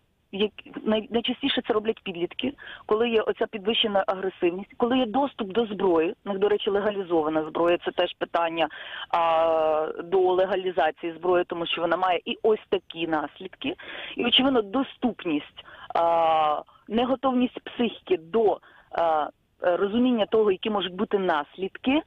Найчастіше 1.10 1.62
це 1.66 1.72
роблять 1.72 2.00
підлітки, 2.02 2.52
коли 2.86 3.08
є 3.08 3.20
оця 3.20 3.46
підвищена 3.46 4.04
агресивність, 4.06 4.74
коли 4.76 4.98
є 4.98 5.06
доступ 5.06 5.52
до 5.52 5.66
зброї, 5.66 6.14
в 6.24 6.38
до 6.38 6.48
речі, 6.48 6.70
легалізована 6.70 7.44
зброя, 7.44 7.78
це 7.84 7.90
теж 7.90 8.12
питання 8.18 8.68
а, 9.10 9.92
до 10.04 10.20
легалізації 10.20 11.14
зброї, 11.18 11.44
тому 11.44 11.66
що 11.66 11.80
вона 11.80 11.96
має 11.96 12.20
і 12.24 12.38
ось 12.42 12.66
такі 12.68 13.06
наслідки, 13.06 13.74
і 14.16 14.24
очевидно, 14.24 14.62
доступність, 14.62 15.64
а, 15.94 16.62
неготовність 16.88 17.60
психіки 17.60 18.16
до 18.16 18.58
а, 18.92 19.30
розуміння 19.60 20.26
того, 20.26 20.52
які 20.52 20.70
можуть 20.70 20.94
бути 20.94 21.18
наслідки. 21.18 22.02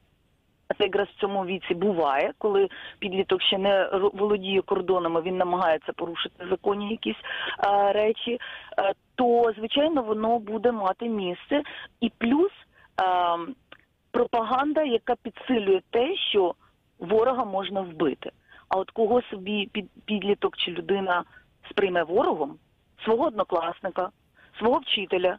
Це 0.78 0.84
якраз 0.84 1.08
в 1.08 1.20
цьому 1.20 1.44
віці 1.44 1.74
буває, 1.74 2.32
коли 2.38 2.68
підліток 2.98 3.42
ще 3.42 3.58
не 3.58 3.88
володіє 3.92 4.62
кордонами, 4.62 5.22
він 5.22 5.36
намагається 5.36 5.92
порушити 5.92 6.46
законні 6.50 6.90
якісь 6.90 7.22
а, 7.58 7.92
речі, 7.92 8.38
е, 8.78 8.92
то 9.14 9.52
звичайно 9.56 10.02
воно 10.02 10.38
буде 10.38 10.72
мати 10.72 11.08
місце. 11.08 11.62
І 12.00 12.12
плюс 12.18 12.52
а, 12.96 13.36
пропаганда, 14.10 14.82
яка 14.82 15.14
підсилює 15.22 15.80
те, 15.90 16.16
що 16.16 16.54
ворога 16.98 17.44
можна 17.44 17.80
вбити. 17.80 18.30
А 18.68 18.76
от 18.76 18.90
кого 18.90 19.22
собі 19.22 19.68
під, 19.72 19.90
підліток 20.04 20.56
чи 20.56 20.70
людина 20.70 21.24
сприйме 21.70 22.02
ворогом, 22.02 22.58
свого 23.04 23.24
однокласника, 23.24 24.10
свого 24.58 24.78
вчителя 24.78 25.38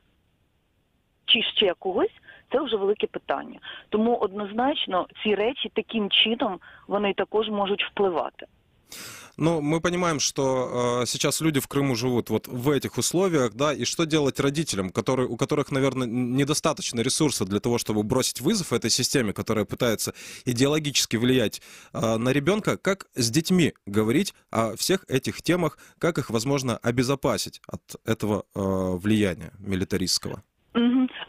чи 1.25 1.41
ще 1.41 1.73
когось, 1.79 2.21
це 2.51 2.61
вже 2.61 2.77
велике 2.77 3.07
питання. 3.07 3.59
Тому 3.89 4.15
однозначно 4.15 5.07
ці 5.23 5.35
речі 5.35 5.71
таким 5.73 6.09
чином 6.09 6.59
вони 6.87 7.13
також 7.13 7.49
можуть 7.49 7.83
впливати. 7.83 8.47
Ну, 9.37 9.61
мы 9.61 9.79
понимаем, 9.79 10.19
что 10.19 11.01
э, 11.01 11.05
сейчас 11.07 11.41
люди 11.41 11.59
в 11.59 11.67
Крыму 11.67 11.95
живут 11.95 12.29
вот 12.29 12.47
в 12.47 12.69
этих 12.69 12.97
условиях, 12.97 13.53
да, 13.53 13.73
и 13.73 13.85
что 13.85 14.05
делать 14.05 14.39
родителям, 14.39 14.89
которые, 14.89 15.27
у 15.27 15.37
которых, 15.37 15.71
наверное, 15.71 16.07
недостаточно 16.07 17.01
ресурсов 17.01 17.47
для 17.47 17.59
того, 17.59 17.77
чтобы 17.77 18.03
бросить 18.03 18.41
вызов 18.41 18.73
этой 18.73 18.89
системе, 18.89 19.33
которая 19.33 19.65
пытается 19.65 20.13
идеологически 20.45 21.15
влиять 21.15 21.61
э, 21.93 22.17
на 22.17 22.29
ребенка, 22.29 22.77
как 22.77 23.07
с 23.15 23.29
детьми 23.29 23.73
говорить 23.85 24.33
о 24.49 24.75
всех 24.75 25.05
этих 25.07 25.41
темах, 25.41 25.77
как 25.97 26.17
их 26.17 26.29
возможно 26.29 26.77
обезопасить 26.77 27.61
от 27.67 27.81
этого 28.05 28.43
э, 28.53 28.59
влияния 28.59 29.53
милитаристского? 29.59 30.43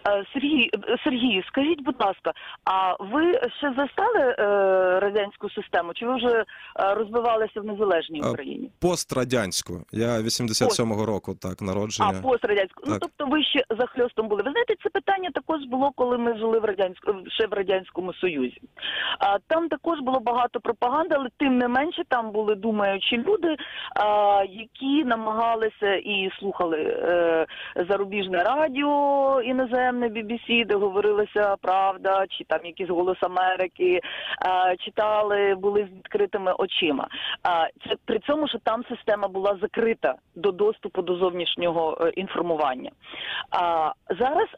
Угу. 0.07 0.23
Сергій, 0.33 0.71
е, 0.88 0.97
Сергію, 1.05 1.43
скажіть, 1.43 1.83
будь 1.85 2.01
ласка, 2.01 2.33
а 2.65 3.05
ви 3.05 3.33
ще 3.33 3.75
застали 3.77 4.21
е, 4.21 4.45
радянську 5.01 5.51
систему? 5.51 5.95
Чи 5.95 6.07
ви 6.07 6.17
вже 6.17 6.29
е, 6.38 6.45
розвивалися 6.95 7.61
в 7.61 7.65
незалежній 7.65 8.21
Україні? 8.21 8.71
Пострадянську. 8.81 9.73
Я 9.93 10.09
87-го 10.09 11.07
року, 11.07 11.35
так, 11.35 11.57
А 11.61 11.65
народження. 11.65 12.21
пострадянську. 12.23 12.83
Ну 12.87 12.99
тобто 13.01 13.27
ви 13.27 13.45
ще 13.45 13.65
за 13.71 13.87
хльостом 13.87 14.29
були. 14.29 14.43
Ви 14.43 14.51
знаєте, 14.51 14.75
це 14.83 14.91
питання 14.91 15.31
також 15.35 15.61
було, 15.71 15.91
коли 15.97 16.19
ми 16.19 16.38
жили 16.38 16.59
в 16.59 16.65
радянську 16.65 17.15
ще 17.29 17.47
в 17.47 17.53
радянському 17.53 18.15
союзі. 18.15 18.61
А 19.19 19.38
там 19.38 19.69
також 19.69 20.01
було 20.01 20.21
багато 20.21 20.61
пропаганди, 20.61 21.15
але 21.19 21.29
тим 21.37 21.59
не 21.59 21.69
менше 21.69 22.03
там 22.09 22.31
були 22.31 22.55
думаючі 22.55 23.17
люди, 23.17 23.57
а, 23.97 24.43
які 24.51 25.05
намагалися 25.05 25.95
і 25.95 26.31
слухали 26.38 26.79
е, 26.79 27.47
зарубіжне 27.88 28.38
радіо 28.38 29.41
іноземне 29.45 29.92
BBC, 29.93 30.67
де 30.67 30.75
говорилася 30.75 31.57
правда, 31.61 32.27
чи 32.27 32.45
там 32.45 32.61
якийсь 32.65 32.91
голос 32.91 33.19
Америки, 33.21 34.01
читали, 34.85 35.55
були 35.55 35.89
з 35.93 35.97
відкритими 35.97 36.53
очима. 36.53 37.09
А, 37.43 37.67
це 37.89 37.97
при 38.05 38.19
цьому, 38.19 38.49
що 38.49 38.59
там 38.59 38.85
система 38.89 39.29
була 39.29 39.59
закрита 39.63 40.15
до 40.35 40.53
доступу 40.53 41.03
до 41.03 41.17
зовнішнього 41.17 41.99
е, 42.01 42.09
інформування. 42.09 42.91
Зараз 44.19 44.49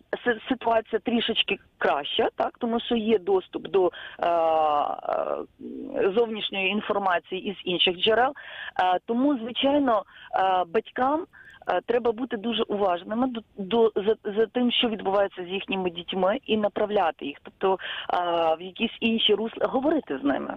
ситуація 0.48 0.98
трішечки 0.98 1.56
краща, 1.78 2.28
так 2.36 2.58
тому 2.58 2.80
що 2.80 2.96
є 2.96 3.18
доступ 3.18 3.68
до 3.68 3.86
е, 3.86 4.28
е, 4.28 6.12
зовнішньої 6.16 6.68
інформації 6.68 7.50
із 7.50 7.56
інших 7.64 7.96
джерел. 7.96 8.32
Е, 8.32 8.98
тому, 9.06 9.38
звичайно, 9.38 10.02
е, 10.34 10.64
батькам. 10.68 11.26
Е, 11.68 11.80
Треба 11.86 12.12
бути 12.12 12.36
дуже 12.36 12.62
уважними 12.62 13.26
до, 13.26 13.40
до 13.58 13.92
за, 13.96 14.32
за 14.36 14.46
тим, 14.46 14.70
що 14.70 14.88
відбувається 14.88 15.44
з 15.44 15.48
їхніми 15.48 15.90
дітьми, 15.90 16.38
і 16.46 16.56
направляти 16.56 17.26
їх, 17.26 17.36
тобто 17.42 17.78
е, 18.14 18.56
в 18.58 18.62
якісь 18.62 18.96
інші 19.00 19.34
русла, 19.34 19.66
говорити 19.66 20.18
з 20.18 20.24
ними, 20.24 20.54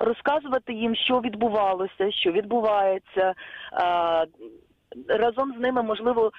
розказувати 0.00 0.72
їм, 0.72 0.96
що 0.96 1.20
відбувалося, 1.20 2.12
що 2.12 2.32
відбувається. 2.32 3.34
Е, 3.72 4.26
разом 5.08 5.54
з 5.58 5.60
ними 5.60 5.82
можливо 5.82 6.32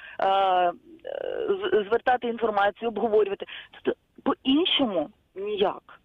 звертати 1.87 2.27
інформацію, 2.27 2.89
обговорювати. 2.89 3.45
Тобто 3.71 3.99
по-іншому 4.23 5.09
ніяк. 5.35 6.01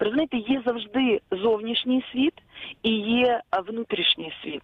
Розумієте, 0.00 0.36
є 0.36 0.62
завжди 0.66 1.20
зовнішній 1.30 2.04
світ 2.12 2.34
і 2.82 2.90
є 2.96 3.40
внутрішній 3.66 4.32
світ. 4.42 4.62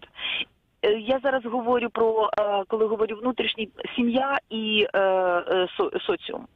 Е, 0.82 0.92
я 0.92 1.18
зараз 1.22 1.44
говорю 1.44 1.90
про 1.90 2.30
е, 2.38 2.64
коли 2.68 2.86
говорю 2.86 3.16
внутрішній 3.16 3.68
сім'я 3.96 4.38
і 4.50 4.86
е, 4.94 5.68
со- 5.76 6.00
соціум. 6.06 6.46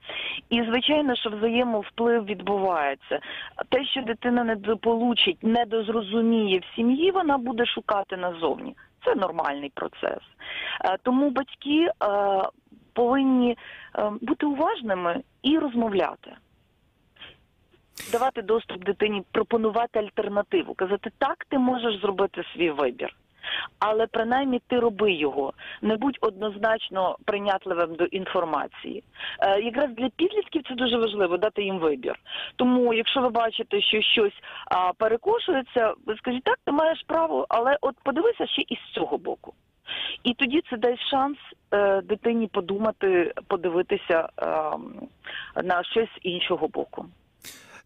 І 0.51 0.63
звичайно, 0.63 1.17
що 1.17 1.31
взаємовплив 1.31 2.25
відбувається. 2.25 3.21
Те, 3.69 3.85
що 3.85 4.03
дитина 4.03 4.45
не 4.45 4.57
дополучить, 4.57 5.39
не 5.43 5.65
дозрозуміє 5.65 6.59
в 6.59 6.77
сім'ї, 6.77 7.11
вона 7.11 7.39
буде 7.39 7.67
шукати 7.67 8.17
назовні. 8.17 8.77
Це 9.05 9.15
нормальний 9.15 9.73
процес. 9.75 10.23
Тому 11.03 11.31
батьки 11.31 11.89
повинні 12.93 13.59
бути 14.21 14.47
уважними 14.47 15.23
і 15.43 15.59
розмовляти. 15.59 16.33
Давати 18.13 18.43
доступ 18.43 18.85
дитині, 18.85 19.23
пропонувати 19.33 19.99
альтернативу, 19.99 20.75
казати, 20.75 21.11
так, 21.19 21.45
ти 21.49 21.59
можеш 21.59 22.01
зробити 22.01 22.45
свій 22.55 22.71
вибір. 22.71 23.17
Але 23.79 24.07
принаймні 24.07 24.61
ти 24.67 24.79
роби 24.79 25.13
його, 25.13 25.53
не 25.83 25.97
будь 25.97 26.19
однозначно 26.21 27.17
прийнятливим 27.25 27.95
до 27.95 28.05
інформації. 28.05 29.03
Е, 29.41 29.61
якраз 29.61 29.91
для 29.91 30.09
підлітків 30.09 30.63
це 30.69 30.75
дуже 30.75 30.97
важливо 30.97 31.37
дати 31.37 31.63
їм 31.63 31.79
вибір. 31.79 32.19
Тому, 32.57 32.95
якщо 32.95 33.21
ви 33.21 33.29
бачите, 33.29 33.81
що 33.81 34.03
щось 34.03 34.35
а, 34.67 34.93
перекошується, 34.93 35.95
ви 36.07 36.17
скажіть, 36.17 36.45
так, 36.45 36.59
ти 36.65 36.73
маєш 36.73 37.05
право, 37.07 37.47
але 37.49 37.77
от 37.81 37.95
подивися 38.03 38.47
ще 38.47 38.63
і 38.63 38.77
з 38.77 38.95
цього 38.95 39.19
боку. 39.19 39.55
І 40.25 40.35
тоді 40.35 40.63
це 40.71 40.77
дасть 40.77 41.11
шанс 41.11 41.39
е, 41.75 42.01
дитині 42.03 42.47
подумати, 42.47 43.33
подивитися 43.49 44.29
е, 44.39 44.53
на 45.63 45.85
щось 45.85 46.19
іншого 46.23 46.69
боку. 46.69 47.07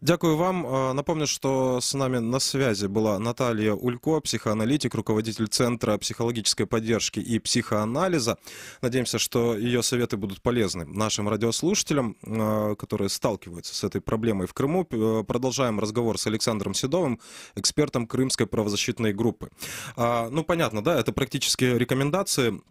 Дякую 0.02 0.36
вам. 0.38 0.66
А, 0.66 0.92
Напомню, 0.94 1.26
что 1.26 1.78
с 1.78 1.92
нами 1.92 2.16
на 2.18 2.38
связи 2.38 2.86
была 2.86 3.18
Наталья 3.18 3.74
Улько, 3.74 4.20
психоаналитик, 4.20 4.94
руководитель 4.94 5.46
Центра 5.46 5.98
психологической 5.98 6.66
поддержки 6.66 7.20
и 7.20 7.38
психоанализа. 7.38 8.38
Надеемся, 8.80 9.18
что 9.18 9.54
ее 9.54 9.82
советы 9.82 10.16
будут 10.16 10.40
полезны 10.40 10.86
нашим 10.86 11.28
радиослушателям, 11.28 12.16
а, 12.22 12.76
которые 12.76 13.10
сталкиваются 13.10 13.74
с 13.74 13.84
этой 13.84 14.00
проблемой 14.00 14.46
в 14.46 14.54
Крыму. 14.54 14.86
Э, 14.90 15.22
Продолжаем 15.26 15.78
разговор 15.78 16.16
с 16.16 16.26
Александром 16.26 16.72
Седовым, 16.72 17.20
экспертом 17.54 18.06
Крымской 18.06 18.46
правозащитной 18.46 19.12
группы. 19.12 19.50
А, 19.96 20.30
Ну, 20.30 20.44
понятно, 20.44 20.82
да, 20.82 20.98
это 20.98 21.12
практически 21.12 21.64
рекомендации 21.64 22.62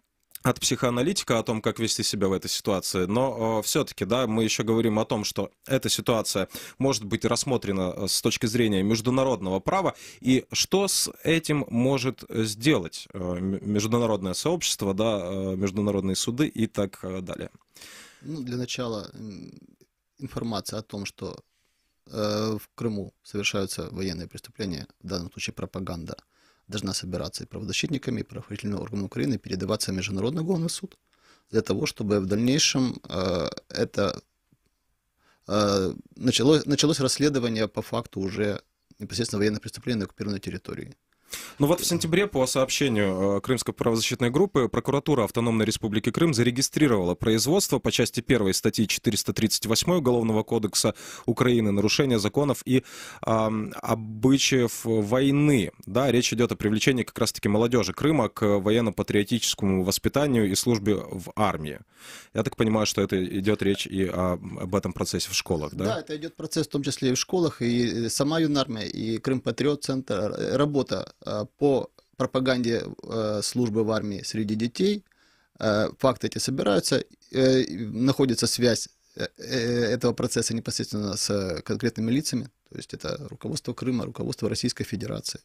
от 0.42 0.60
психоаналитика 0.60 1.38
о 1.38 1.42
том, 1.42 1.60
как 1.60 1.78
вести 1.78 2.02
себя 2.02 2.28
в 2.28 2.32
этой 2.32 2.48
ситуации, 2.48 3.04
но 3.06 3.60
все-таки, 3.62 4.04
да, 4.04 4.26
мы 4.26 4.44
еще 4.44 4.62
говорим 4.62 4.98
о 4.98 5.04
том, 5.04 5.24
что 5.24 5.50
эта 5.66 5.88
ситуация 5.88 6.48
может 6.78 7.04
быть 7.04 7.24
рассмотрена 7.24 7.94
э, 7.96 8.08
с 8.08 8.22
точки 8.22 8.46
зрения 8.46 8.82
международного 8.82 9.60
права, 9.60 9.94
и 10.20 10.46
что 10.52 10.88
с 10.88 11.12
этим 11.24 11.66
может 11.68 12.24
сделать 12.28 13.06
э, 13.12 13.38
международное 13.40 14.34
сообщество, 14.34 14.94
да, 14.94 15.20
э, 15.22 15.56
международные 15.56 16.16
суды 16.16 16.46
и 16.46 16.66
так 16.66 17.00
э, 17.02 17.20
далее. 17.20 17.50
Ну, 18.22 18.42
для 18.42 18.56
начала 18.56 19.10
информация 20.18 20.78
о 20.78 20.82
том, 20.82 21.04
что 21.04 21.36
э, 22.06 22.58
в 22.58 22.68
Крыму 22.74 23.12
совершаются 23.22 23.88
военные 23.90 24.28
преступления, 24.28 24.86
в 25.02 25.06
данном 25.06 25.30
случае 25.30 25.54
пропаганда, 25.54 26.16
должна 26.70 26.94
собираться 26.94 27.44
и 27.44 27.46
правозащитниками, 27.46 28.20
и 28.20 28.24
правоохранительными 28.24 28.80
органами 28.80 29.06
Украины, 29.06 29.38
передаваться 29.38 29.92
в 29.92 29.94
Международный 29.94 30.42
уголовный 30.42 30.70
суд, 30.70 30.96
для 31.50 31.62
того, 31.62 31.86
чтобы 31.86 32.20
в 32.20 32.26
дальнейшем 32.26 33.00
э, 33.08 33.48
это 33.68 34.22
э, 35.48 35.92
началось, 36.16 36.66
началось 36.66 37.00
расследование 37.00 37.68
по 37.68 37.82
факту 37.82 38.20
уже 38.20 38.62
непосредственно 38.98 39.40
военных 39.40 39.60
преступлений 39.60 39.98
на 39.98 40.04
оккупированной 40.04 40.40
территории. 40.40 40.94
Ну 41.58 41.66
вот 41.66 41.80
в 41.80 41.86
сентябре 41.86 42.26
по 42.26 42.46
сообщению 42.46 43.36
э, 43.36 43.40
Крымской 43.40 43.74
правозащитной 43.74 44.30
группы 44.30 44.68
прокуратура 44.68 45.24
Автономной 45.24 45.64
Республики 45.66 46.10
Крым 46.10 46.34
зарегистрировала 46.34 47.14
производство 47.14 47.78
по 47.78 47.92
части 47.92 48.24
1 48.26 48.54
статьи 48.54 48.86
438 48.86 49.92
Уголовного 49.92 50.42
кодекса 50.42 50.94
Украины 51.26 51.70
«Нарушение 51.70 52.18
законов 52.18 52.62
и 52.64 52.82
ам, 53.22 53.72
обычаев 53.82 54.80
войны». 54.84 55.70
Да, 55.86 56.10
речь 56.10 56.32
идет 56.32 56.52
о 56.52 56.56
привлечении 56.56 57.02
как 57.02 57.18
раз-таки 57.18 57.48
молодежи 57.48 57.92
Крыма 57.92 58.28
к 58.28 58.58
военно-патриотическому 58.58 59.84
воспитанию 59.84 60.50
и 60.50 60.54
службе 60.54 60.94
в 60.94 61.32
армии. 61.36 61.80
Я 62.34 62.42
так 62.42 62.56
понимаю, 62.56 62.86
что 62.86 63.02
это 63.02 63.22
идет 63.24 63.62
речь 63.62 63.86
и 63.86 64.04
о- 64.06 64.38
об 64.60 64.74
этом 64.74 64.92
процессе 64.92 65.30
в 65.30 65.34
школах, 65.34 65.74
да? 65.74 65.84
Да, 65.84 66.00
это 66.00 66.16
идет 66.16 66.36
процесс 66.36 66.66
в 66.66 66.70
том 66.70 66.82
числе 66.82 67.10
и 67.10 67.14
в 67.14 67.18
школах, 67.18 67.60
и 67.60 68.08
сама 68.08 68.38
юнармия, 68.40 68.86
и 68.86 69.18
Крым 69.18 69.40
Патриот 69.40 69.84
Центр, 69.84 70.32
э, 70.36 70.56
работа 70.56 71.12
э, 71.19 71.19
по 71.58 71.90
пропаганде 72.20 72.82
э, 73.02 73.40
службы 73.42 73.82
в 73.82 73.90
армии 73.90 74.22
среди 74.22 74.54
детей. 74.54 75.04
Э, 75.58 75.88
Факты 75.98 76.26
эти 76.26 76.38
собираются, 76.38 77.02
э, 77.32 77.64
находится 77.68 78.46
связь 78.46 78.88
э, 79.16 79.26
э, 79.38 79.94
этого 79.94 80.12
процесса 80.12 80.54
непосредственно 80.54 81.16
с 81.16 81.30
э, 81.30 81.62
конкретными 81.62 82.10
лицами, 82.10 82.44
то 82.70 82.76
есть 82.76 82.94
это 82.94 83.26
руководство 83.30 83.72
Крыма, 83.72 84.04
руководство 84.04 84.48
Российской 84.48 84.84
Федерации. 84.84 85.40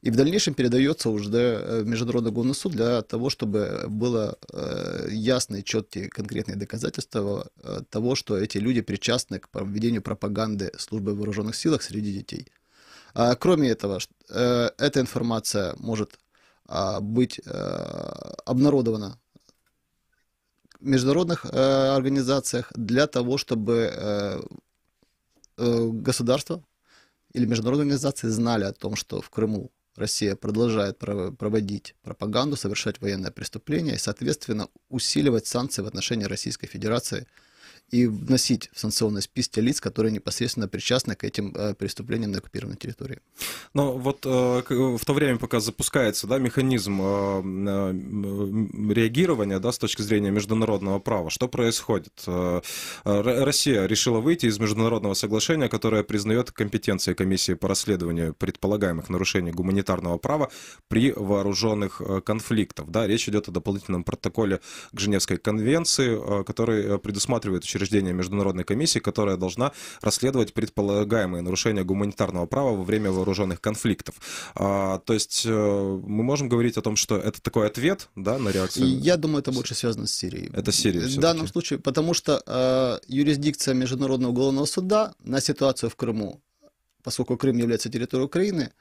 И 0.00 0.10
в 0.10 0.16
дальнейшем 0.16 0.54
передается 0.54 1.10
уже 1.10 1.30
э, 1.30 1.82
в 1.82 1.86
Международный 1.86 2.30
уголовный 2.30 2.54
суд 2.54 2.72
для 2.72 3.02
того, 3.02 3.28
чтобы 3.28 3.84
было 3.88 4.38
э, 4.52 5.08
ясные, 5.10 5.62
четкие, 5.62 6.08
конкретные 6.08 6.56
доказательства 6.56 7.50
э, 7.62 7.80
того, 7.90 8.14
что 8.14 8.38
эти 8.38 8.56
люди 8.56 8.80
причастны 8.80 9.38
к 9.38 9.50
проведению 9.50 10.00
пропаганды 10.00 10.72
службы 10.78 11.12
в 11.12 11.18
вооруженных 11.18 11.54
силах 11.54 11.82
среди 11.82 12.12
детей. 12.12 12.46
А, 13.14 13.34
Кроме 13.34 13.68
этого, 13.68 14.00
э, 14.30 14.70
эта 14.78 15.00
информация 15.00 15.74
может 15.78 16.18
а, 16.66 17.00
быть 17.00 17.40
э, 17.44 18.34
обнародована 18.46 19.18
в 20.80 20.86
международных 20.86 21.44
э, 21.44 21.48
организациях 21.96 22.72
для 22.74 23.06
того, 23.06 23.38
чтобы 23.38 24.42
государство 25.56 26.64
или 27.34 27.44
международные 27.44 27.82
организации 27.82 28.28
знали 28.28 28.64
о 28.64 28.72
том, 28.72 28.96
что 28.96 29.20
в 29.20 29.28
Крыму 29.28 29.70
Россия 29.96 30.36
продолжает 30.36 30.98
прово- 30.98 31.34
проводить 31.36 31.94
пропаганду, 32.02 32.56
совершать 32.56 33.00
военное 33.00 33.30
преступление 33.30 33.96
и, 33.96 33.98
соответственно, 33.98 34.68
усиливать 34.88 35.46
санкции 35.46 35.82
в 35.82 35.86
отношении 35.86 36.24
Российской 36.24 36.66
Федерации 36.66 37.26
и 37.90 38.06
вносить 38.06 38.70
в 38.72 38.78
санкционные 38.80 39.22
списки 39.22 39.60
лиц, 39.60 39.80
которые 39.80 40.12
непосредственно 40.12 40.68
причастны 40.68 41.16
к 41.16 41.24
этим 41.24 41.52
э, 41.56 41.74
преступлениям 41.74 42.30
на 42.30 42.38
оккупированной 42.38 42.76
территории. 42.76 43.18
Но 43.74 43.98
вот 43.98 44.24
э, 44.24 44.62
в 44.68 45.04
то 45.04 45.12
время, 45.12 45.38
пока 45.38 45.60
запускается 45.60 46.26
да, 46.26 46.38
механизм 46.38 47.00
э, 47.02 47.92
реагирования 48.92 49.58
да, 49.58 49.72
с 49.72 49.78
точки 49.78 50.02
зрения 50.02 50.30
международного 50.30 51.00
права, 51.00 51.30
что 51.30 51.48
происходит? 51.48 52.12
Россия 53.04 53.86
решила 53.86 54.20
выйти 54.20 54.46
из 54.46 54.58
международного 54.58 55.14
соглашения, 55.14 55.68
которое 55.68 56.02
признает 56.04 56.52
компетенции 56.52 57.14
комиссии 57.14 57.54
по 57.54 57.68
расследованию 57.68 58.34
предполагаемых 58.34 59.08
нарушений 59.08 59.50
гуманитарного 59.50 60.18
права 60.18 60.50
при 60.88 61.12
вооруженных 61.12 62.00
конфликтах. 62.24 62.88
Да, 62.88 63.06
речь 63.06 63.28
идет 63.28 63.48
о 63.48 63.52
дополнительном 63.52 64.04
протоколе 64.04 64.60
к 64.92 65.00
Женевской 65.00 65.38
конвенции, 65.38 66.44
который 66.44 66.98
предусматривает 66.98 67.64
учреждение 67.64 67.79
международной 68.12 68.64
комиссии, 68.64 68.98
которая 68.98 69.36
должна 69.36 69.72
расследовать 70.02 70.52
предполагаемые 70.52 71.42
нарушения 71.42 71.84
гуманитарного 71.84 72.46
права 72.46 72.76
во 72.76 72.84
время 72.84 73.10
вооруженных 73.10 73.60
конфликтов. 73.60 74.14
А, 74.54 74.98
то 74.98 75.12
есть 75.12 75.44
э, 75.46 75.50
мы 75.50 76.22
можем 76.22 76.48
говорить 76.48 76.76
о 76.76 76.82
том, 76.82 76.96
что 76.96 77.16
это 77.16 77.40
такой 77.40 77.66
ответ 77.66 78.08
да, 78.16 78.38
на 78.38 78.50
реакцию. 78.50 78.86
я 78.86 79.16
думаю, 79.16 79.40
это 79.40 79.52
больше 79.52 79.74
связано 79.74 80.06
с 80.06 80.12
Сирией. 80.12 80.50
Это 80.52 80.72
Сирия 80.72 81.00
В 81.00 81.16
данном 81.18 81.46
случае, 81.46 81.78
потому 81.78 82.14
что 82.14 82.42
э, 82.46 82.98
юрисдикция 83.08 83.74
Международного 83.74 84.30
уголовного 84.30 84.66
суда 84.66 85.14
на 85.24 85.40
ситуацию 85.40 85.90
в 85.90 85.96
Крыму, 85.96 86.40
поскольку 87.02 87.36
Крым 87.36 87.58
является 87.58 87.88
территорией 87.90 88.26
Украины, 88.26 88.72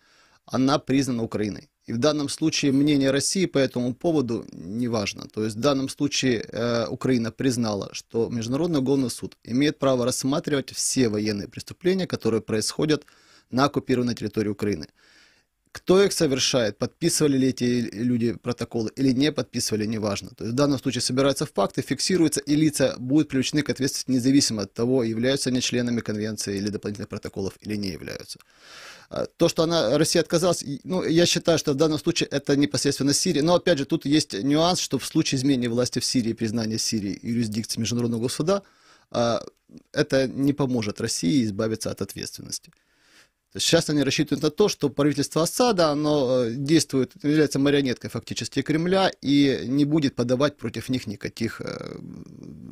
она 0.45 0.79
признана 0.79 1.23
Украиной. 1.23 1.69
И 1.89 1.91
в 1.91 1.97
данном 1.97 2.29
случае 2.29 2.71
мнение 2.71 3.09
России 3.09 3.47
по 3.47 3.57
этому 3.57 3.95
поводу 3.95 4.45
не 4.51 4.87
важно. 4.87 5.27
То 5.27 5.43
есть 5.43 5.55
в 5.55 5.59
данном 5.59 5.89
случае 5.89 6.41
э, 6.41 6.85
Украина 6.87 7.31
признала, 7.31 7.89
что 7.93 8.29
Международный 8.29 8.77
уголовный 8.77 9.09
суд 9.09 9.37
имеет 9.43 9.79
право 9.79 10.05
рассматривать 10.05 10.69
все 10.69 11.09
военные 11.09 11.47
преступления, 11.47 12.05
которые 12.05 12.41
происходят 12.41 13.05
на 13.49 13.65
оккупированной 13.65 14.13
территории 14.13 14.49
Украины. 14.49 14.87
Кто 15.71 16.03
их 16.03 16.13
совершает, 16.13 16.79
подписывали 16.79 17.37
ли 17.37 17.49
эти 17.49 17.89
люди 17.93 18.33
протоколы 18.33 18.91
или 18.95 19.11
не 19.11 19.31
подписывали, 19.31 19.85
неважно. 19.85 20.29
То 20.29 20.43
есть 20.43 20.53
в 20.53 20.57
данном 20.57 20.79
случае 20.79 21.01
собираются 21.01 21.45
факты, 21.45 21.83
фиксируются, 21.83 22.39
и 22.39 22.55
лица 22.55 22.95
будут 22.97 23.29
привлечены 23.29 23.61
к 23.61 23.69
ответственности 23.69 24.11
независимо 24.11 24.63
от 24.63 24.73
того, 24.73 25.03
являются 25.03 25.49
они 25.49 25.61
членами 25.61 26.01
конвенции 26.01 26.57
или 26.57 26.69
дополнительных 26.69 27.07
протоколов 27.07 27.53
или 27.61 27.75
не 27.75 27.89
являются. 27.89 28.39
А, 29.11 29.27
То, 29.37 29.47
что 29.47 29.61
она, 29.61 29.95
Россия 29.99 30.23
отказалась, 30.23 30.63
ну, 30.83 31.03
я 31.03 31.27
считаю, 31.27 31.59
что 31.59 31.73
в 31.73 31.75
данном 31.75 31.99
случае 31.99 32.29
это 32.29 32.55
непосредственно 32.55 33.13
Сирия. 33.13 33.43
Но, 33.43 33.53
опять 33.53 33.77
же, 33.77 33.85
тут 33.85 34.05
есть 34.05 34.33
нюанс, 34.33 34.79
что 34.79 34.97
в 34.97 35.05
случае 35.05 35.37
изменения 35.37 35.69
власти 35.69 35.99
в 35.99 36.05
Сирии, 36.05 36.33
признания 36.33 36.79
Сирии 36.79 37.19
юрисдикции 37.21 37.79
Международного 37.79 38.27
суда, 38.27 38.63
а, 39.11 39.43
это 39.93 40.27
не 40.27 40.53
поможет 40.53 40.99
России 40.99 41.43
избавиться 41.43 41.91
от 41.91 42.01
ответственности. 42.01 42.71
Сейчас 43.53 43.89
они 43.89 44.03
рассчитывают 44.03 44.43
на 44.43 44.51
то, 44.51 44.69
что 44.69 44.89
правительство 44.89 45.43
Асада, 45.43 45.89
оно 45.89 46.45
э, 46.45 46.51
действует, 46.53 47.13
является 47.23 47.57
марионеткой 47.57 48.09
фактически 48.09 48.61
Кремля 48.61 49.11
и 49.21 49.61
не 49.65 49.85
будет 49.85 50.15
подавать 50.15 50.57
против 50.57 50.89
них 50.89 51.07
никаких 51.07 51.61
э, 51.61 51.97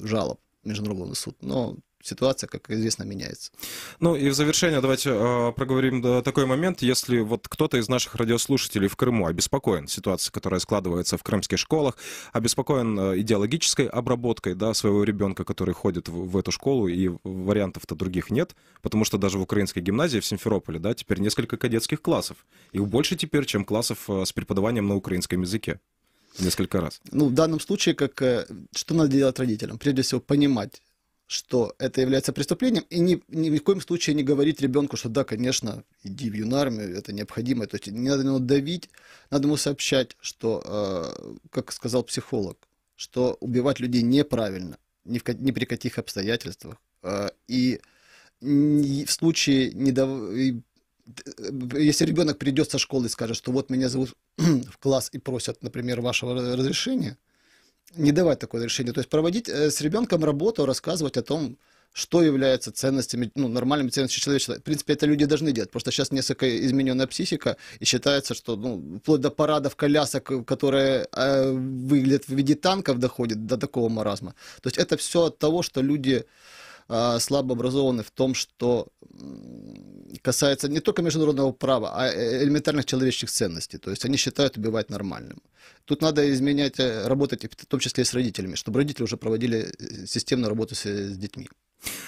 жалоб 0.04 0.40
Международный 0.68 1.16
суд. 1.16 1.36
Но 1.42 1.78
ситуация, 2.04 2.48
как 2.48 2.70
известно, 2.70 3.04
меняется. 3.04 3.52
Ну 4.00 4.16
и 4.16 4.30
в 4.30 4.34
завершение 4.34 4.82
давайте 4.82 5.12
э, 5.12 5.52
проговорим 5.54 6.02
да, 6.02 6.22
такой 6.22 6.46
момент. 6.46 6.82
Если 6.82 7.20
вот 7.20 7.48
кто-то 7.48 7.78
из 7.78 7.90
наших 7.90 8.16
радиослушателей 8.16 8.88
в 8.88 8.96
Крыму 8.96 9.28
обеспокоен 9.28 9.88
ситуацией, 9.88 10.32
которая 10.32 10.60
складывается 10.60 11.18
в 11.18 11.24
крымских 11.24 11.58
школах, 11.58 11.98
обеспокоен 12.34 13.00
э, 13.00 13.20
идеологической 13.20 13.88
обработкой 13.88 14.56
да, 14.56 14.74
своего 14.74 15.04
ребенка, 15.04 15.44
который 15.44 15.74
ходит 15.74 16.08
в, 16.08 16.30
в 16.30 16.38
эту 16.38 16.52
школу, 16.52 16.88
и 16.88 17.12
вариантов-то 17.24 17.96
других 17.96 18.30
нет, 18.30 18.56
потому 18.82 19.06
что 19.06 19.18
даже 19.18 19.38
в 19.38 19.42
украинской 19.42 19.80
гимназии 19.80 20.20
в 20.20 20.26
Симферополе 20.26 20.80
да, 20.80 20.94
теперь 20.94 21.20
несколько 21.20 21.58
кадетских 21.58 22.02
классов. 22.02 22.38
Их 22.72 22.88
больше 22.88 23.16
теперь, 23.16 23.46
чем 23.46 23.66
классов 23.66 24.10
э, 24.10 24.26
с 24.26 24.32
преподаванием 24.32 24.88
на 24.88 24.96
украинском 24.96 25.42
языке 25.42 25.80
несколько 26.40 26.82
раз. 26.82 27.02
Ну, 27.12 27.28
в 27.28 27.34
данном 27.34 27.60
случае, 27.60 27.96
как, 27.96 28.22
э, 28.22 28.46
что 28.76 28.96
надо 28.96 29.10
делать 29.10 29.40
родителям? 29.40 29.78
Прежде 29.78 30.02
всего, 30.02 30.20
понимать, 30.22 30.82
что 31.28 31.76
это 31.78 32.02
является 32.02 32.32
преступлением, 32.32 32.86
и 32.90 33.00
ни, 33.00 33.22
ни 33.28 33.58
в 33.58 33.64
коем 33.64 33.82
случае 33.82 34.16
не 34.16 34.24
говорить 34.24 34.62
ребенку, 34.62 34.96
что 34.96 35.10
да, 35.10 35.26
конечно, 35.26 35.84
иди 36.04 36.30
в 36.30 36.34
юнармию, 36.34 36.96
это 36.96 37.12
необходимо. 37.12 37.68
То 37.68 37.76
есть 37.76 37.88
не 37.88 38.10
надо 38.10 38.24
ему 38.24 38.40
давить, 38.40 38.90
надо 39.30 39.48
ему 39.48 39.58
сообщать, 39.58 40.16
что, 40.22 40.64
э, 40.66 41.36
как 41.50 41.72
сказал 41.72 42.04
психолог, 42.04 42.58
что 42.96 43.38
убивать 43.42 43.80
людей 43.80 44.02
неправильно, 44.02 44.78
ни, 45.04 45.20
в, 45.20 45.28
ни 45.28 45.52
при 45.52 45.66
каких 45.66 45.98
обстоятельствах. 45.98 46.78
Э, 47.04 47.30
и 47.48 47.82
в 48.42 49.08
случае 49.08 49.72
не 49.72 49.92
дав... 49.92 50.10
если 51.74 52.06
ребенок 52.06 52.38
придет 52.38 52.70
со 52.70 52.78
школы 52.78 53.06
и 53.06 53.10
скажет, 53.10 53.38
что 53.38 53.52
вот 53.52 53.70
меня 53.70 53.90
зовут 53.90 54.14
в 54.38 54.78
класс 54.80 55.10
и 55.14 55.18
просят, 55.18 55.64
например, 55.64 56.02
вашего 56.02 56.34
разрешения, 56.36 57.18
не 57.96 58.12
давать 58.12 58.40
такое 58.40 58.64
решение. 58.64 58.94
То 58.94 59.00
есть 59.00 59.10
проводить 59.10 59.50
э, 59.50 59.72
с 59.72 59.82
ребенком 59.82 60.24
работу, 60.24 60.66
рассказывать 60.66 61.18
о 61.18 61.24
том, 61.24 61.58
что 61.94 62.22
является 62.22 62.72
ценностями, 62.72 63.32
ну, 63.34 63.48
нормальными 63.48 63.90
ценностями 63.90 64.22
человечества. 64.22 64.56
В 64.56 64.64
принципе, 64.64 64.94
это 64.94 65.08
люди 65.08 65.26
должны 65.26 65.52
делать. 65.52 65.72
Просто 65.72 65.92
сейчас 65.92 66.12
несколько 66.12 66.46
измененная 66.66 67.08
психика, 67.08 67.58
и 67.80 67.86
считается, 67.86 68.36
что 68.36 68.56
ну, 68.56 69.00
вплоть 69.00 69.22
до 69.22 69.32
парадов 69.32 69.76
колясок, 69.76 70.46
которые 70.46 71.08
э, 71.12 71.52
выглядят 71.52 72.26
в 72.28 72.36
виде 72.36 72.56
танков, 72.56 73.00
доходит 73.00 73.48
до 73.48 73.58
такого 73.58 73.90
маразма. 73.90 74.36
То 74.62 74.68
есть 74.68 74.78
это 74.78 74.98
все 74.98 75.24
от 75.24 75.40
того, 75.40 75.64
что 75.64 75.82
люди 75.82 76.26
э, 76.88 77.20
слабо 77.20 77.54
образованы 77.54 78.04
в 78.04 78.12
том, 78.12 78.36
что 78.36 78.90
касается 80.22 80.70
не 80.70 80.80
только 80.80 81.02
международного 81.02 81.52
права, 81.52 81.92
а 81.94 82.08
э, 82.08 82.44
элементарных 82.44 82.86
человеческих 82.86 83.30
ценностей. 83.30 83.78
То 83.78 83.92
есть 83.92 84.06
они 84.06 84.18
считают 84.18 84.58
убивать 84.58 84.90
нормальным. 84.90 85.42
Тут 85.86 86.02
надо 86.02 86.32
изменять, 86.32 86.80
э, 86.80 87.08
работать 87.08 87.44
в 87.44 87.66
том 87.66 87.80
числе 87.80 88.04
и 88.04 88.06
с 88.06 88.14
родителями, 88.14 88.56
чтобы 88.56 88.80
родители 88.80 89.04
уже 89.04 89.18
проводили 89.18 89.58
э, 89.80 90.06
системную 90.06 90.50
работу 90.50 90.76
с, 90.76 90.86
с 90.86 91.18
детьми. 91.18 91.50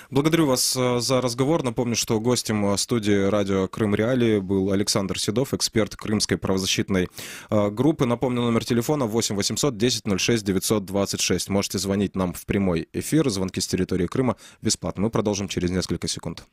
Благодарю 0.10 0.48
вас 0.48 0.74
за 0.74 1.22
разговор. 1.22 1.62
Напомню, 1.62 1.96
что 1.96 2.20
гостем 2.20 2.76
студии 2.76 3.30
радио 3.30 3.68
Крым 3.68 3.94
Реалии 3.94 4.40
был 4.40 4.72
Александр 4.72 5.20
Седов, 5.20 5.54
эксперт 5.54 5.96
Крымской 5.96 6.40
правозащитной 6.40 7.08
группы. 7.52 8.06
Напомню, 8.08 8.42
номер 8.42 8.66
телефона 8.66 9.06
8 9.06 9.36
800 9.36 9.78
10 9.78 10.20
06 10.20 10.44
926. 10.44 11.50
Можете 11.50 11.78
звонить 11.78 12.16
нам 12.16 12.34
в 12.34 12.48
прямой 12.48 12.90
эфир. 12.94 13.30
Звонки 13.30 13.62
с 13.62 13.68
территории 13.68 14.08
Крыма 14.08 14.38
бесплатно. 14.64 15.04
Мы 15.04 15.12
продолжим 15.12 15.48
через 15.48 15.70
несколько 15.70 16.08
секунд. 16.08 16.44